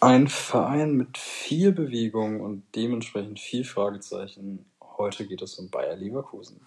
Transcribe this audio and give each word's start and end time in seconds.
Ein 0.00 0.28
Verein 0.28 0.92
mit 0.94 1.18
viel 1.18 1.72
Bewegung 1.72 2.40
und 2.40 2.62
dementsprechend 2.76 3.40
viel 3.40 3.64
Fragezeichen. 3.64 4.64
Heute 4.80 5.26
geht 5.26 5.42
es 5.42 5.58
um 5.58 5.70
Bayer 5.70 5.96
Leverkusen. 5.96 6.60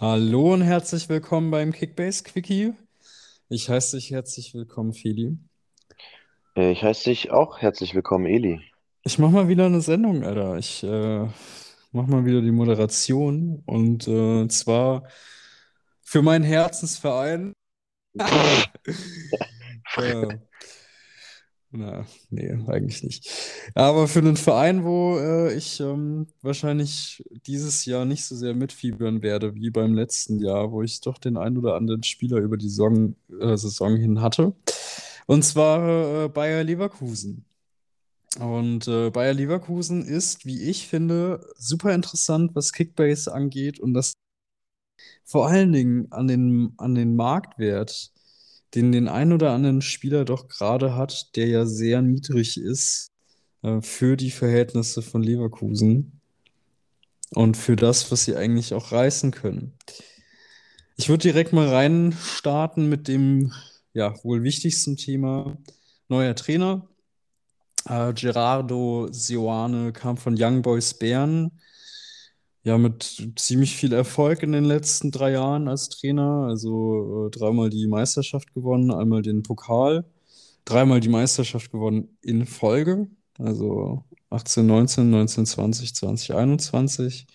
Hallo 0.00 0.52
und 0.52 0.62
herzlich 0.62 1.08
willkommen 1.08 1.52
beim 1.52 1.72
Kickbase 1.72 2.24
Quickie. 2.24 2.74
Ich 3.48 3.68
heiße 3.70 3.96
dich 3.96 4.10
herzlich 4.10 4.54
willkommen, 4.54 4.92
Feli. 4.92 5.38
Äh, 6.56 6.72
Ich 6.72 6.82
heiße 6.82 7.10
dich 7.10 7.30
auch 7.30 7.58
herzlich 7.58 7.94
willkommen, 7.94 8.26
Eli. 8.26 8.60
Ich 9.04 9.20
mach 9.20 9.30
mal 9.30 9.46
wieder 9.46 9.66
eine 9.66 9.82
Sendung, 9.82 10.24
Alter. 10.24 10.58
Ich 10.58 10.82
äh, 10.82 11.28
mach 11.92 12.06
mal 12.06 12.24
wieder 12.24 12.40
die 12.42 12.50
Moderation 12.52 13.62
und 13.66 14.06
äh, 14.08 14.48
zwar 14.48 15.04
für 16.02 16.22
meinen 16.22 16.44
Herzensverein. 16.44 17.52
Ja. 18.14 18.64
Na, 21.72 22.06
nee, 22.30 22.52
eigentlich 22.68 23.02
nicht. 23.02 23.28
Aber 23.74 24.08
für 24.08 24.20
einen 24.20 24.36
Verein, 24.36 24.84
wo 24.84 25.18
äh, 25.18 25.54
ich 25.54 25.80
ähm, 25.80 26.26
wahrscheinlich 26.40 27.22
dieses 27.46 27.84
Jahr 27.84 28.04
nicht 28.04 28.24
so 28.24 28.34
sehr 28.36 28.54
mitfiebern 28.54 29.22
werde 29.22 29.54
wie 29.54 29.70
beim 29.70 29.94
letzten 29.94 30.38
Jahr, 30.38 30.72
wo 30.72 30.82
ich 30.82 31.00
doch 31.00 31.18
den 31.18 31.36
ein 31.36 31.58
oder 31.58 31.74
anderen 31.74 32.02
Spieler 32.02 32.38
über 32.38 32.56
die 32.56 32.68
Saison, 32.68 33.16
äh, 33.40 33.56
Saison 33.56 33.96
hin 33.96 34.20
hatte. 34.22 34.54
Und 35.26 35.44
zwar 35.44 36.24
äh, 36.24 36.28
Bayer 36.28 36.64
Leverkusen. 36.64 37.44
Und 38.38 38.86
äh, 38.88 39.10
Bayer 39.10 39.34
Leverkusen 39.34 40.04
ist, 40.04 40.44
wie 40.44 40.62
ich 40.62 40.88
finde, 40.88 41.46
super 41.56 41.94
interessant, 41.94 42.54
was 42.54 42.72
Kickbase 42.72 43.32
angeht 43.32 43.80
und 43.80 43.94
das 43.94 44.14
vor 45.24 45.48
allen 45.48 45.72
Dingen 45.72 46.12
an 46.12 46.28
den, 46.28 46.74
an 46.76 46.94
den 46.94 47.16
Marktwert, 47.16 48.12
den 48.74 48.92
den 48.92 49.08
ein 49.08 49.32
oder 49.32 49.52
anderen 49.52 49.82
Spieler 49.82 50.24
doch 50.24 50.48
gerade 50.48 50.94
hat, 50.94 51.34
der 51.36 51.46
ja 51.48 51.66
sehr 51.66 52.02
niedrig 52.02 52.58
ist 52.58 53.10
äh, 53.62 53.80
für 53.80 54.16
die 54.16 54.30
Verhältnisse 54.30 55.02
von 55.02 55.22
Leverkusen 55.22 56.20
und 57.34 57.56
für 57.56 57.76
das, 57.76 58.10
was 58.12 58.24
sie 58.24 58.36
eigentlich 58.36 58.74
auch 58.74 58.92
reißen 58.92 59.30
können. 59.30 59.72
Ich 60.96 61.08
würde 61.08 61.22
direkt 61.22 61.52
mal 61.52 61.68
reinstarten 61.68 62.88
mit 62.88 63.08
dem 63.08 63.52
ja, 63.92 64.14
wohl 64.24 64.42
wichtigsten 64.42 64.96
Thema. 64.96 65.56
Neuer 66.08 66.34
Trainer. 66.34 66.88
Äh, 67.88 68.12
Gerardo 68.14 69.08
Seoane 69.10 69.92
kam 69.92 70.16
von 70.16 70.34
Young 70.38 70.62
Boys 70.62 70.94
Bern. 70.94 71.50
Ja, 72.64 72.78
mit 72.78 73.32
ziemlich 73.36 73.76
viel 73.76 73.92
Erfolg 73.92 74.42
in 74.42 74.50
den 74.50 74.64
letzten 74.64 75.12
drei 75.12 75.32
Jahren 75.32 75.68
als 75.68 75.88
Trainer. 75.88 76.46
Also 76.48 77.28
äh, 77.28 77.30
dreimal 77.30 77.70
die 77.70 77.86
Meisterschaft 77.86 78.52
gewonnen, 78.54 78.90
einmal 78.90 79.22
den 79.22 79.42
Pokal, 79.44 80.04
dreimal 80.64 81.00
die 81.00 81.08
Meisterschaft 81.08 81.70
gewonnen 81.70 82.18
in 82.22 82.44
Folge. 82.46 83.08
Also 83.38 84.04
18, 84.30 84.66
19, 84.66 85.10
19, 85.10 85.46
20, 85.46 85.94
2021. 85.94 87.26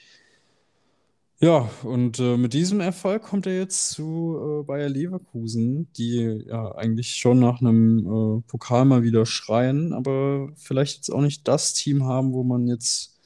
Ja, 1.43 1.71
und 1.83 2.19
äh, 2.19 2.37
mit 2.37 2.53
diesem 2.53 2.81
Erfolg 2.81 3.23
kommt 3.23 3.47
er 3.47 3.57
jetzt 3.57 3.89
zu 3.91 4.61
äh, 4.61 4.63
Bayer 4.63 4.89
Leverkusen, 4.89 5.91
die 5.93 6.43
ja 6.47 6.75
eigentlich 6.75 7.15
schon 7.15 7.39
nach 7.39 7.59
einem 7.61 7.99
äh, 8.05 8.41
Pokal 8.47 8.85
mal 8.85 9.01
wieder 9.01 9.25
schreien, 9.25 9.91
aber 9.91 10.51
vielleicht 10.55 10.97
jetzt 10.97 11.09
auch 11.09 11.21
nicht 11.21 11.47
das 11.47 11.73
Team 11.73 12.03
haben, 12.05 12.33
wo 12.33 12.43
man 12.43 12.67
jetzt 12.67 13.17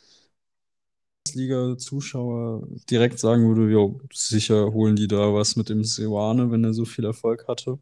Liga-Zuschauer 1.34 2.68
direkt 2.90 3.20
sagen 3.20 3.48
würde, 3.48 3.72
jo, 3.72 4.00
sicher 4.14 4.72
holen 4.74 4.96
die 4.96 5.08
da 5.08 5.34
was 5.34 5.56
mit 5.56 5.70
dem 5.70 5.84
Seoane, 5.84 6.52
wenn 6.52 6.64
er 6.64 6.74
so 6.74 6.86
viel 6.86 7.06
Erfolg 7.06 7.48
hatte. 7.48 7.80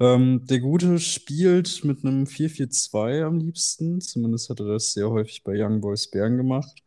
Ähm, 0.00 0.46
der 0.46 0.60
Gute 0.60 0.98
spielt 1.00 1.84
mit 1.84 2.04
einem 2.04 2.26
4-4-2 2.26 3.24
am 3.24 3.38
liebsten, 3.38 4.00
zumindest 4.00 4.50
hat 4.50 4.60
er 4.60 4.66
das 4.66 4.92
sehr 4.92 5.10
häufig 5.10 5.42
bei 5.44 5.54
Young 5.56 5.80
Boys 5.80 6.10
Bern 6.10 6.36
gemacht. 6.36 6.82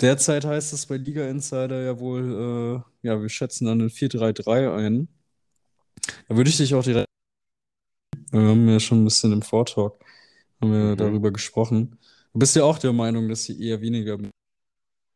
Derzeit 0.00 0.44
heißt 0.44 0.72
es 0.72 0.86
bei 0.86 0.96
Liga 0.96 1.28
Insider 1.28 1.82
ja 1.82 1.98
wohl, 1.98 2.84
äh, 3.02 3.06
ja, 3.06 3.20
wir 3.20 3.28
schätzen 3.28 3.66
dann 3.66 3.80
ein 3.82 3.90
4-3-3 3.90 4.72
ein. 4.74 5.08
Da 6.28 6.36
würde 6.36 6.48
ich 6.48 6.56
dich 6.56 6.74
auch 6.74 6.82
direkt, 6.82 7.06
wir 8.30 8.40
haben 8.40 8.68
ja 8.68 8.80
schon 8.80 9.02
ein 9.02 9.04
bisschen 9.04 9.32
im 9.32 9.42
Vortalk, 9.42 9.92
haben 10.60 10.72
wir 10.72 10.92
Mhm. 10.92 10.96
darüber 10.96 11.30
gesprochen. 11.30 11.98
Du 12.32 12.38
bist 12.38 12.56
ja 12.56 12.64
auch 12.64 12.78
der 12.78 12.92
Meinung, 12.92 13.28
dass 13.28 13.44
sie 13.44 13.60
eher 13.62 13.80
weniger 13.80 14.18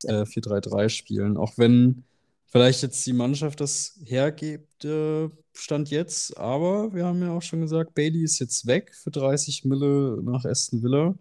äh, 0.05 0.27
4-3-3 0.27 0.89
spielen, 0.91 1.37
auch 1.37 1.57
wenn 1.57 2.05
vielleicht 2.47 2.83
jetzt 2.83 3.07
die 3.07 3.13
Mannschaft 3.15 3.61
das 3.61 3.99
hergibt, 4.05 4.85
äh, 4.85 5.31
Stand 5.57 5.89
jetzt, 5.91 6.37
aber 6.37 6.93
wir 6.93 7.07
haben 7.07 7.23
ja 7.23 7.31
auch 7.31 7.43
schon 7.43 7.61
gesagt, 7.61 7.95
Bailey 7.95 8.25
ist 8.25 8.41
jetzt 8.41 8.67
weg 8.67 8.93
für 8.95 9.11
30 9.13 9.65
Mille 9.65 10.19
nach 10.23 10.45
Aston 10.45 10.83
Villa. 10.83 11.15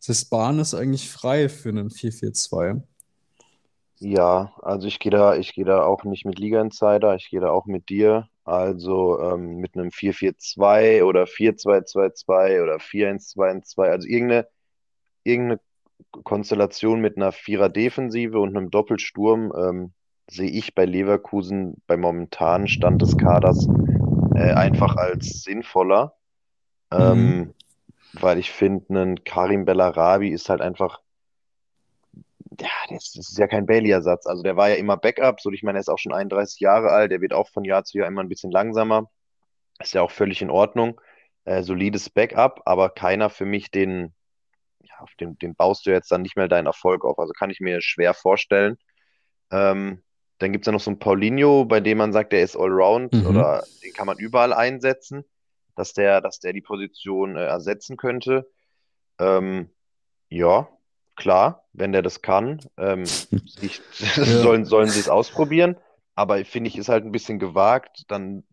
Das 0.00 0.08
heißt, 0.08 0.30
Bahn 0.30 0.58
ist 0.58 0.74
eigentlich 0.74 1.10
frei 1.10 1.48
für 1.48 1.68
einen 1.68 1.90
4-4-2. 1.90 2.82
Ja, 4.00 4.52
also 4.62 4.86
ich 4.88 4.98
gehe 4.98 5.10
da, 5.12 5.36
ich 5.36 5.54
gehe 5.54 5.64
da 5.64 5.84
auch 5.84 6.04
nicht 6.04 6.24
mit 6.26 6.38
Liga 6.38 6.60
Insider, 6.60 7.14
ich 7.14 7.30
gehe 7.30 7.40
da 7.40 7.50
auch 7.50 7.66
mit 7.66 7.88
dir. 7.88 8.28
Also 8.44 9.18
ähm, 9.20 9.56
mit 9.56 9.74
einem 9.74 9.90
4-4-2 9.90 11.02
oder 11.04 11.26
4-2-2-2 11.26 12.62
oder 12.62 12.78
4-1-2-1-2, 12.78 13.88
also 13.90 14.06
irgendeine, 14.06 14.46
irgendeine 15.24 15.60
Konstellation 16.24 17.00
mit 17.00 17.16
einer 17.16 17.32
Vierer-Defensive 17.32 18.38
und 18.40 18.56
einem 18.56 18.70
Doppelsturm 18.70 19.52
ähm, 19.56 19.94
sehe 20.30 20.50
ich 20.50 20.74
bei 20.74 20.86
Leverkusen 20.86 21.82
beim 21.86 22.00
momentanen 22.02 22.68
Stand 22.68 23.02
des 23.02 23.16
Kaders 23.18 23.70
äh, 24.34 24.52
einfach 24.54 24.96
als 24.96 25.42
sinnvoller, 25.44 26.16
Mhm. 26.96 27.36
ähm, 27.42 27.54
weil 28.12 28.38
ich 28.38 28.52
finde, 28.52 29.02
ein 29.02 29.24
Karim 29.24 29.64
Bellarabi 29.66 30.30
ist 30.30 30.48
halt 30.50 30.60
einfach 30.62 31.00
ja, 32.60 32.68
das, 32.90 33.12
das 33.12 33.30
ist 33.30 33.38
ja 33.38 33.46
kein 33.46 33.66
Bailey-Ersatz. 33.66 34.26
Also 34.26 34.42
der 34.42 34.56
war 34.56 34.68
ja 34.68 34.76
immer 34.76 34.96
Backup. 34.96 35.40
So, 35.40 35.50
ich 35.50 35.62
meine, 35.62 35.78
er 35.78 35.80
ist 35.80 35.88
auch 35.88 35.98
schon 35.98 36.12
31 36.12 36.60
Jahre 36.60 36.90
alt. 36.90 37.10
Der 37.10 37.20
wird 37.20 37.32
auch 37.32 37.48
von 37.48 37.64
Jahr 37.64 37.84
zu 37.84 37.98
Jahr 37.98 38.08
immer 38.08 38.22
ein 38.22 38.28
bisschen 38.28 38.50
langsamer. 38.50 39.10
Ist 39.80 39.94
ja 39.94 40.02
auch 40.02 40.10
völlig 40.10 40.42
in 40.42 40.50
Ordnung. 40.50 41.00
Äh, 41.44 41.62
solides 41.62 42.08
Backup, 42.10 42.62
aber 42.64 42.90
keiner 42.90 43.28
für 43.28 43.44
mich, 43.44 43.70
den, 43.70 44.14
ja, 44.80 44.94
auf 45.00 45.14
den, 45.20 45.38
den 45.38 45.54
baust 45.54 45.84
du 45.86 45.90
jetzt 45.90 46.10
dann 46.10 46.22
nicht 46.22 46.36
mehr 46.36 46.48
deinen 46.48 46.66
Erfolg 46.66 47.04
auf. 47.04 47.18
Also 47.18 47.32
kann 47.32 47.50
ich 47.50 47.60
mir 47.60 47.80
schwer 47.82 48.14
vorstellen. 48.14 48.76
Ähm, 49.50 50.02
dann 50.38 50.52
gibt 50.52 50.64
es 50.64 50.66
ja 50.66 50.72
noch 50.72 50.80
so 50.80 50.90
einen 50.90 50.98
Paulinho, 50.98 51.64
bei 51.66 51.80
dem 51.80 51.98
man 51.98 52.12
sagt, 52.12 52.32
der 52.32 52.42
ist 52.42 52.56
Allround 52.56 53.12
Mhm. 53.12 53.26
oder 53.26 53.64
den 53.82 53.92
kann 53.92 54.06
man 54.06 54.18
überall 54.18 54.52
einsetzen, 54.52 55.24
dass 55.76 55.92
der, 55.92 56.20
dass 56.20 56.40
der 56.40 56.52
die 56.52 56.62
Position 56.62 57.36
äh, 57.36 57.44
ersetzen 57.44 57.96
könnte. 57.96 58.50
Ähm, 59.18 59.70
ja, 60.28 60.68
klar, 61.16 61.64
wenn 61.72 61.92
der 61.92 62.02
das 62.02 62.22
kann. 62.22 62.60
Ähm, 62.76 63.04
ich, 63.60 63.82
Ja. 64.16 64.24
sollen, 64.24 64.64
sollen 64.64 64.88
sie 64.88 65.00
es 65.00 65.08
ausprobieren. 65.08 65.76
Aber 66.14 66.44
finde 66.44 66.68
ich, 66.68 66.78
ist 66.78 66.88
halt 66.88 67.04
ein 67.04 67.12
bisschen 67.12 67.38
gewagt, 67.38 68.04
dann 68.08 68.44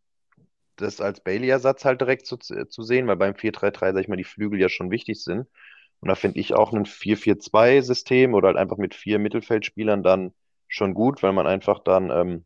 das 0.77 1.01
als 1.01 1.21
Bailey-Ersatz 1.21 1.85
halt 1.85 2.01
direkt 2.01 2.25
zu, 2.25 2.37
zu 2.37 2.83
sehen, 2.83 3.07
weil 3.07 3.17
beim 3.17 3.35
4-3-3, 3.35 3.93
sag 3.93 4.01
ich 4.01 4.07
mal, 4.07 4.15
die 4.15 4.23
Flügel 4.23 4.59
ja 4.59 4.69
schon 4.69 4.91
wichtig 4.91 5.23
sind. 5.23 5.47
Und 5.99 6.09
da 6.09 6.15
finde 6.15 6.39
ich 6.39 6.53
auch 6.55 6.73
ein 6.73 6.85
4-4-2-System 6.85 8.33
oder 8.33 8.47
halt 8.49 8.57
einfach 8.57 8.77
mit 8.77 8.95
vier 8.95 9.19
Mittelfeldspielern 9.19 10.03
dann 10.03 10.33
schon 10.67 10.93
gut, 10.95 11.21
weil 11.21 11.33
man 11.33 11.47
einfach 11.47 11.79
dann 11.79 12.09
ähm, 12.09 12.45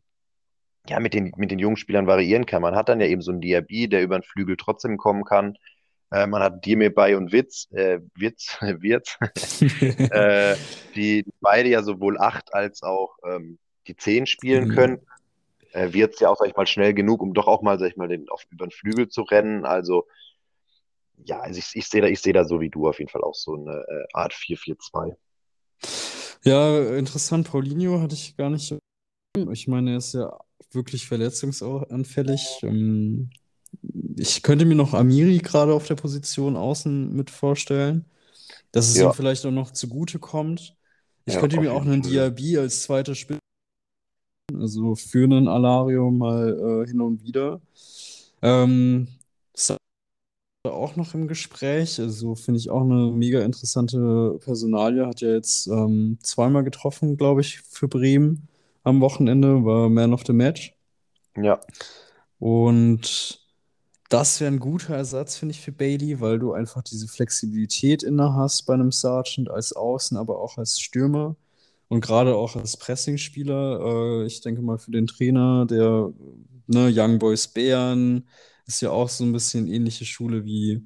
ja 0.88 1.00
mit 1.00 1.14
den, 1.14 1.32
mit 1.36 1.50
den 1.50 1.58
jungen 1.58 1.76
Spielern 1.76 2.06
variieren 2.06 2.46
kann. 2.46 2.62
Man 2.62 2.76
hat 2.76 2.88
dann 2.88 3.00
ja 3.00 3.06
eben 3.06 3.22
so 3.22 3.32
einen 3.32 3.40
Diaby, 3.40 3.88
der 3.88 4.02
über 4.02 4.18
den 4.18 4.24
Flügel 4.24 4.56
trotzdem 4.56 4.98
kommen 4.98 5.24
kann. 5.24 5.56
Äh, 6.10 6.26
man 6.26 6.42
hat 6.42 6.64
Demirbay 6.64 7.14
und 7.14 7.32
Witz, 7.32 7.68
äh, 7.72 8.00
Witz, 8.14 8.56
Wirtz, 8.60 9.16
äh, 10.10 10.56
die 10.94 11.24
beide 11.40 11.68
ja 11.68 11.82
sowohl 11.82 12.18
acht 12.18 12.54
als 12.54 12.82
auch 12.82 13.16
ähm, 13.24 13.58
die 13.86 13.96
zehn 13.96 14.26
spielen 14.26 14.68
Mhm. 14.68 14.74
können. 14.74 14.98
Äh, 15.72 15.92
Wirtz 15.92 16.20
ja 16.20 16.28
auch, 16.28 16.36
sag 16.38 16.48
ich 16.48 16.56
mal, 16.56 16.66
schnell 16.66 16.94
genug, 16.94 17.22
um 17.22 17.34
doch 17.34 17.46
auch 17.46 17.62
mal, 17.62 17.78
sag 17.78 17.90
ich 17.90 17.96
mal, 17.96 18.08
den, 18.08 18.28
auf, 18.28 18.44
über 18.50 18.66
den 18.66 18.70
Flügel 18.70 19.08
zu 19.08 19.22
rennen. 19.22 19.64
Also, 19.64 20.06
ja, 21.24 21.40
also 21.40 21.58
ich, 21.58 21.70
ich 21.74 21.88
sehe 21.88 22.00
da, 22.02 22.08
ich 22.08 22.20
sehe 22.20 22.32
da 22.32 22.44
so 22.44 22.60
wie 22.60 22.70
du 22.70 22.88
auf 22.88 22.98
jeden 22.98 23.10
Fall 23.10 23.22
auch 23.22 23.34
so 23.34 23.54
eine 23.54 23.84
äh, 23.88 24.04
Art 24.12 24.32
4-4-2. 24.32 25.16
Ja, 26.44 26.96
interessant. 26.96 27.48
Paulinho 27.48 28.00
hatte 28.00 28.14
ich 28.14 28.36
gar 28.36 28.50
nicht. 28.50 28.74
Ich 29.50 29.68
meine, 29.68 29.90
er 29.92 29.96
ist 29.98 30.14
ja 30.14 30.38
wirklich 30.70 31.06
verletzungsanfällig. 31.06 32.60
Ähm, 32.62 33.30
Ich 34.16 34.42
könnte 34.42 34.64
mir 34.64 34.74
noch 34.74 34.94
Amiri 34.94 35.38
gerade 35.38 35.74
auf 35.74 35.86
der 35.86 35.94
Position 35.94 36.56
außen 36.56 37.14
mit 37.14 37.30
vorstellen, 37.30 38.04
dass 38.72 38.88
es 38.88 38.96
ihm 38.96 39.02
Ja, 39.02 39.12
vielleicht 39.12 39.44
auch 39.46 39.50
noch 39.50 39.70
zugute 39.72 40.18
kommt. 40.18 40.76
Ich 41.26 41.34
ja, 41.34 41.40
könnte 41.40 41.60
mir 41.60 41.72
auch 41.72 41.82
einen. 41.82 42.02
Diaby 42.02 42.58
als 42.58 42.82
zweiter 42.82 43.14
Spitze, 43.14 43.40
also 44.54 44.94
für 44.94 45.24
einen 45.24 45.48
Alario 45.48 46.10
mal 46.10 46.84
äh, 46.84 46.88
hin 46.88 47.00
und 47.00 47.22
wieder. 47.24 47.60
Ähm, 48.42 49.08
auch 50.64 50.96
noch 50.96 51.14
im 51.14 51.28
Gespräch. 51.28 51.98
Also 52.00 52.34
finde 52.34 52.58
ich 52.58 52.70
auch 52.70 52.82
eine 52.82 53.10
mega 53.12 53.42
interessante 53.42 54.38
Personalie. 54.44 55.06
Hat 55.06 55.20
ja 55.20 55.30
jetzt 55.30 55.66
ähm, 55.68 56.18
zweimal 56.22 56.64
getroffen, 56.64 57.16
glaube 57.16 57.40
ich, 57.40 57.60
für 57.60 57.88
Bremen 57.88 58.48
am 58.84 59.00
Wochenende, 59.00 59.64
war 59.64 59.88
Man 59.88 60.12
of 60.12 60.24
the 60.26 60.32
Match. 60.32 60.74
Ja. 61.36 61.60
Und 62.38 63.45
das 64.08 64.40
wäre 64.40 64.52
ein 64.52 64.60
guter 64.60 64.94
Ersatz, 64.96 65.36
finde 65.36 65.52
ich, 65.54 65.60
für 65.60 65.72
Bailey, 65.72 66.20
weil 66.20 66.38
du 66.38 66.52
einfach 66.52 66.82
diese 66.82 67.08
Flexibilität 67.08 68.02
inne 68.02 68.34
hast 68.34 68.62
bei 68.66 68.74
einem 68.74 68.92
Sergeant 68.92 69.50
als 69.50 69.72
Außen, 69.72 70.16
aber 70.16 70.38
auch 70.40 70.58
als 70.58 70.80
Stürmer 70.80 71.36
und 71.88 72.00
gerade 72.00 72.36
auch 72.36 72.56
als 72.56 72.76
Pressingspieler. 72.76 74.22
Äh, 74.22 74.26
ich 74.26 74.40
denke 74.40 74.62
mal 74.62 74.78
für 74.78 74.90
den 74.92 75.06
Trainer, 75.06 75.66
der 75.66 76.12
ne, 76.66 76.90
Young 76.94 77.18
Boys 77.18 77.48
Bären 77.48 78.28
ist 78.66 78.80
ja 78.82 78.90
auch 78.90 79.08
so 79.08 79.24
ein 79.24 79.32
bisschen 79.32 79.68
ähnliche 79.68 80.04
Schule 80.04 80.44
wie, 80.44 80.84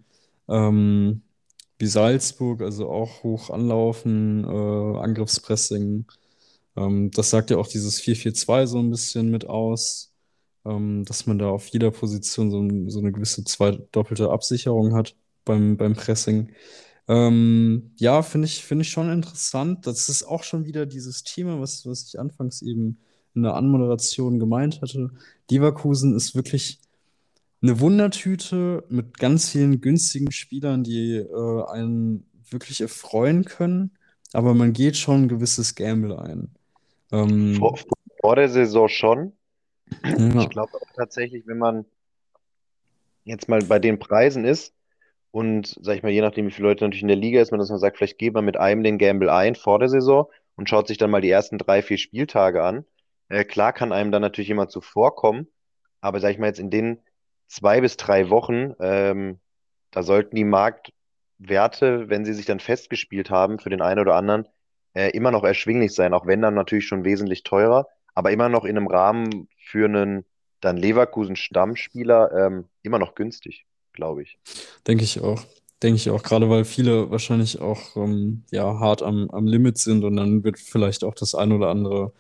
ähm, 0.49 1.22
wie 1.78 1.87
Salzburg, 1.87 2.61
also 2.62 2.90
auch 2.90 3.22
hoch 3.22 3.50
anlaufen, 3.50 4.44
äh, 4.44 4.99
Angriffspressing. 4.99 6.06
Ähm, 6.76 7.11
das 7.12 7.31
sagt 7.31 7.50
ja 7.50 7.58
auch 7.58 7.67
dieses 7.69 8.00
4-4-2 8.00 8.67
so 8.67 8.78
ein 8.78 8.90
bisschen 8.90 9.31
mit 9.31 9.46
aus, 9.49 10.10
ähm, 10.65 11.05
dass 11.05 11.27
man 11.27 11.39
da 11.39 11.49
auf 11.49 11.69
jeder 11.69 11.91
Position 11.91 12.51
so, 12.51 12.91
so 12.91 13.01
eine 13.01 13.12
gewisse 13.12 13.45
zweidoppelte 13.45 14.31
Absicherung 14.31 14.95
hat 14.95 15.17
beim, 15.45 15.77
beim 15.77 15.95
Pressing. 15.95 16.53
Ähm, 17.09 17.93
ja, 17.97 18.23
finde 18.23 18.47
ich, 18.47 18.65
finde 18.65 18.83
ich 18.83 18.91
schon 18.91 19.11
interessant. 19.11 19.87
Das 19.87 20.09
ist 20.09 20.23
auch 20.23 20.45
schon 20.45 20.65
wieder 20.65 20.87
dieses 20.87 21.25
Thema, 21.25 21.61
was, 21.61 21.87
was 21.87 22.07
ich 22.07 22.21
anfangs 22.21 22.62
eben 22.62 22.99
in 23.35 23.43
der 23.43 23.55
Anmoderation 23.55 24.39
gemeint 24.39 24.81
hatte. 24.83 25.11
Leverkusen 25.51 26.15
ist 26.15 26.35
wirklich 26.35 26.81
eine 27.63 27.81
Wundertüte 27.81 28.85
mit 28.89 29.19
ganz 29.19 29.51
vielen 29.51 29.81
günstigen 29.81 30.33
Spielern, 30.33 30.83
die 30.85 31.17
äh, 31.17 31.65
einen 31.71 32.27
wirklich 32.49 32.81
erfreuen 32.81 33.45
können, 33.45 33.93
aber 34.33 34.55
man 34.55 34.73
geht 34.73 34.97
schon 34.97 35.25
ein 35.25 35.29
gewisses 35.29 35.75
Gamble 35.75 36.19
ein. 36.19 36.49
Ähm, 37.13 37.56
Vor, 37.56 37.79
vor 38.21 38.37
der 38.37 38.49
Saison 38.49 38.89
schon. 38.89 39.33
Ja, 40.05 40.43
Ich 40.43 40.51
glaube 40.51 40.75
auch 40.75 40.93
tatsächlich, 40.97 41.47
wenn 41.47 41.59
man 41.59 41.85
jetzt 43.25 43.49
mal 43.49 43.61
bei 43.63 43.79
den 43.79 43.99
Preisen 43.99 44.45
ist 44.45 44.75
und, 45.31 45.77
sag 45.81 45.97
ich 45.97 46.03
mal, 46.03 46.13
je 46.13 46.23
nachdem, 46.23 46.47
wie 46.47 46.51
viele 46.51 46.69
Leute 46.69 46.85
natürlich 46.85 47.03
in 47.03 47.09
der 47.09 47.17
Liga 47.17 47.41
ist, 47.41 47.51
man, 47.51 47.61
dass 47.61 47.71
man 47.71 47.79
sagt, 47.79 47.99
vielleicht 47.99 48.19
geht 48.19 48.35
man 48.35 48.45
mit 48.45 48.57
einem 48.57 48.83
den 48.83 48.99
Gamble 48.99 49.31
ein 49.31 49.55
vor 49.55 49.79
der 49.79 49.89
Saison 49.89 50.29
und 50.57 50.69
schaut 50.69 50.89
sich 50.89 50.99
dann 50.99 51.11
mal 51.11 51.21
die 51.21 51.31
ersten 51.31 51.59
drei, 51.59 51.83
vier 51.83 51.99
Spieltage 51.99 52.63
an. 52.63 52.85
Äh, 53.29 53.45
klar 53.45 53.73
kann 53.73 53.93
einem 53.93 54.11
dann 54.13 54.23
natürlich 54.23 54.49
jemand 54.49 54.71
zuvorkommen, 54.71 55.47
aber 56.01 56.21
sag 56.21 56.31
ich 56.31 56.39
mal 56.39 56.49
jetzt 56.49 56.61
in 56.61 56.71
den 56.71 57.01
zwei 57.47 57.81
bis 57.81 57.97
drei 57.97 58.31
Wochen, 58.31 58.75
ähm, 58.81 59.39
da 59.91 60.03
sollten 60.03 60.37
die 60.37 60.45
Marktwerte, 60.45 62.09
wenn 62.09 62.25
sie 62.25 62.35
sich 62.35 62.47
dann 62.47 62.61
festgespielt 62.61 63.31
haben 63.31 63.59
für 63.59 63.71
den 63.71 63.83
einen 63.83 64.01
oder 64.01 64.15
anderen, 64.15 64.49
äh, 64.95 65.11
immer 65.11 65.31
noch 65.31 65.45
erschwinglich 65.45 65.95
sein, 65.95 66.15
auch 66.15 66.27
wenn 66.27 66.43
dann 66.43 66.55
natürlich 66.55 66.87
schon 66.87 67.05
wesentlich 67.05 67.43
teurer, 67.43 67.87
aber 68.20 68.32
immer 68.32 68.50
noch 68.50 68.67
in 68.67 68.76
einem 68.76 68.87
Rahmen 68.87 69.49
für 69.56 69.87
einen 69.87 70.26
dann 70.61 70.76
Leverkusen-Stammspieler 70.76 72.31
ähm, 72.32 72.64
immer 72.82 72.99
noch 72.99 73.14
günstig, 73.14 73.64
glaube 73.94 74.22
ich. 74.22 74.38
denke 74.87 75.05
ich 75.05 75.22
auch. 75.22 75.43
Denke 75.82 75.96
ich 75.96 76.11
auch, 76.11 76.22
gerade 76.22 76.50
weil 76.50 76.67
viele 76.67 77.11
wahrscheinlich 77.11 77.62
auch 77.62 77.96
ähm, 77.96 78.44
ja, 78.50 78.78
hart 78.78 79.02
am, 79.02 79.31
am 79.31 79.46
Limit 79.46 79.78
sind 79.78 80.05
und 80.05 80.17
dann 80.17 80.44
wird 80.44 80.58
vielleicht 80.58 81.02
auch 81.02 81.14
das 81.14 81.34
ein 81.34 81.50
oder 81.50 81.69
andere 81.70 82.12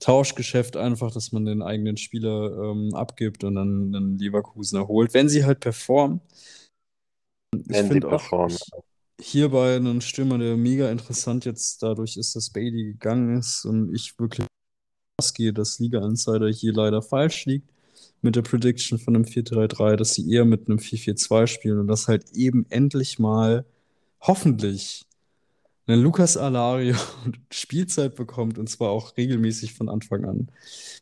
Tauschgeschäft 0.00 0.78
einfach, 0.78 1.12
dass 1.12 1.32
man 1.32 1.44
den 1.44 1.60
eigenen 1.60 1.98
Spieler 1.98 2.70
ähm, 2.70 2.94
abgibt 2.94 3.44
und 3.44 3.56
dann 3.56 3.94
einen 3.94 4.18
Leverkusen 4.18 4.78
erholt, 4.78 5.12
wenn 5.12 5.28
sie 5.28 5.44
halt 5.44 5.60
performen. 5.60 6.22
Ich 7.54 7.68
Wenn 7.68 7.90
sie 7.90 8.02
auch 8.04 8.08
performen. 8.08 8.56
ich, 8.56 8.70
hierbei 9.20 9.76
einen 9.76 10.00
Stürmer, 10.00 10.38
der 10.38 10.56
mega 10.56 10.90
interessant 10.90 11.44
jetzt 11.44 11.82
dadurch 11.82 12.16
ist, 12.16 12.34
dass 12.36 12.48
Bailey 12.48 12.84
gegangen 12.84 13.36
ist 13.36 13.66
und 13.66 13.94
ich 13.94 14.18
wirklich 14.18 14.46
ausgehe, 15.22 15.52
dass 15.52 15.78
Liga 15.78 16.04
Insider 16.04 16.48
hier 16.48 16.72
leider 16.72 17.00
falsch 17.00 17.46
liegt 17.46 17.68
mit 18.22 18.34
der 18.34 18.42
Prediction 18.42 18.98
von 18.98 19.14
einem 19.14 19.24
4-3-3, 19.24 19.96
dass 19.96 20.14
sie 20.14 20.28
eher 20.30 20.44
mit 20.44 20.68
einem 20.68 20.78
4-4-2 20.78 21.46
spielen 21.46 21.78
und 21.78 21.86
dass 21.86 22.08
halt 22.08 22.32
eben 22.32 22.66
endlich 22.70 23.18
mal 23.18 23.64
hoffentlich 24.20 25.06
ein 25.86 26.00
Lucas 26.00 26.36
Alario 26.36 26.96
Spielzeit 27.52 28.16
bekommt 28.16 28.58
und 28.58 28.68
zwar 28.68 28.90
auch 28.90 29.16
regelmäßig 29.16 29.74
von 29.74 29.88
Anfang 29.88 30.24
an. 30.24 30.48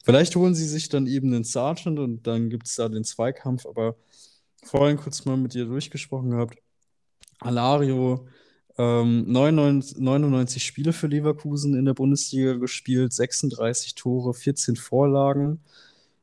Vielleicht 0.04 0.36
holen 0.36 0.54
sie 0.54 0.66
sich 0.66 0.88
dann 0.88 1.06
eben 1.06 1.32
einen 1.32 1.44
Sergeant 1.44 1.98
und 1.98 2.26
dann 2.26 2.50
gibt 2.50 2.66
es 2.66 2.76
da 2.76 2.88
den 2.88 3.04
Zweikampf, 3.04 3.66
aber 3.66 3.96
vorhin 4.62 4.96
kurz 4.98 5.24
mal 5.24 5.36
mit 5.36 5.54
dir 5.54 5.64
durchgesprochen 5.64 6.30
gehabt. 6.30 6.58
Alario, 7.38 8.26
ähm, 8.80 9.30
99, 9.30 9.98
99 9.98 10.64
Spiele 10.64 10.94
für 10.94 11.06
Leverkusen 11.06 11.74
in 11.74 11.84
der 11.84 11.92
Bundesliga 11.92 12.54
gespielt, 12.54 13.12
36 13.12 13.94
Tore, 13.94 14.32
14 14.32 14.76
Vorlagen. 14.76 15.60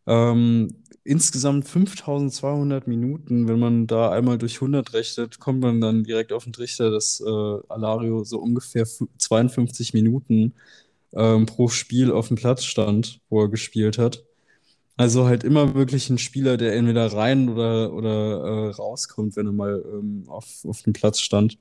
Ähm, 0.07 0.69
insgesamt 1.03 1.67
5200 1.67 2.87
Minuten. 2.87 3.47
Wenn 3.47 3.59
man 3.59 3.85
da 3.85 4.09
einmal 4.11 4.39
durch 4.39 4.55
100 4.55 4.93
rechnet, 4.93 5.39
kommt 5.39 5.61
man 5.61 5.79
dann 5.81 6.03
direkt 6.03 6.33
auf 6.33 6.45
den 6.45 6.53
Trichter, 6.53 6.89
dass 6.89 7.21
äh, 7.21 7.59
Alario 7.69 8.23
so 8.23 8.39
ungefähr 8.39 8.85
52 8.85 9.93
Minuten 9.93 10.53
ähm, 11.13 11.45
pro 11.45 11.67
Spiel 11.67 12.11
auf 12.11 12.29
dem 12.29 12.37
Platz 12.37 12.63
stand, 12.63 13.19
wo 13.29 13.41
er 13.41 13.49
gespielt 13.49 13.99
hat. 13.99 14.23
Also 14.97 15.27
halt 15.27 15.43
immer 15.43 15.75
wirklich 15.75 16.09
ein 16.09 16.17
Spieler, 16.17 16.57
der 16.57 16.73
entweder 16.75 17.13
rein 17.13 17.49
oder, 17.49 17.93
oder 17.93 18.69
äh, 18.69 18.69
rauskommt, 18.71 19.35
wenn 19.35 19.45
er 19.45 19.51
mal 19.51 19.85
ähm, 19.93 20.23
auf, 20.27 20.65
auf 20.65 20.81
dem 20.81 20.93
Platz 20.93 21.19
stand. 21.19 21.59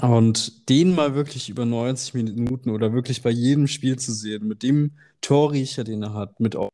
Und 0.00 0.68
den 0.68 0.94
mal 0.94 1.14
wirklich 1.14 1.48
über 1.48 1.64
90 1.64 2.14
Minuten 2.14 2.70
oder 2.70 2.92
wirklich 2.92 3.22
bei 3.22 3.30
jedem 3.30 3.66
Spiel 3.66 3.98
zu 3.98 4.12
sehen, 4.12 4.46
mit 4.46 4.62
dem 4.62 4.92
Torriecher, 5.22 5.84
den 5.84 6.02
er 6.02 6.12
hat, 6.12 6.38
mit 6.38 6.54
auch 6.54 6.70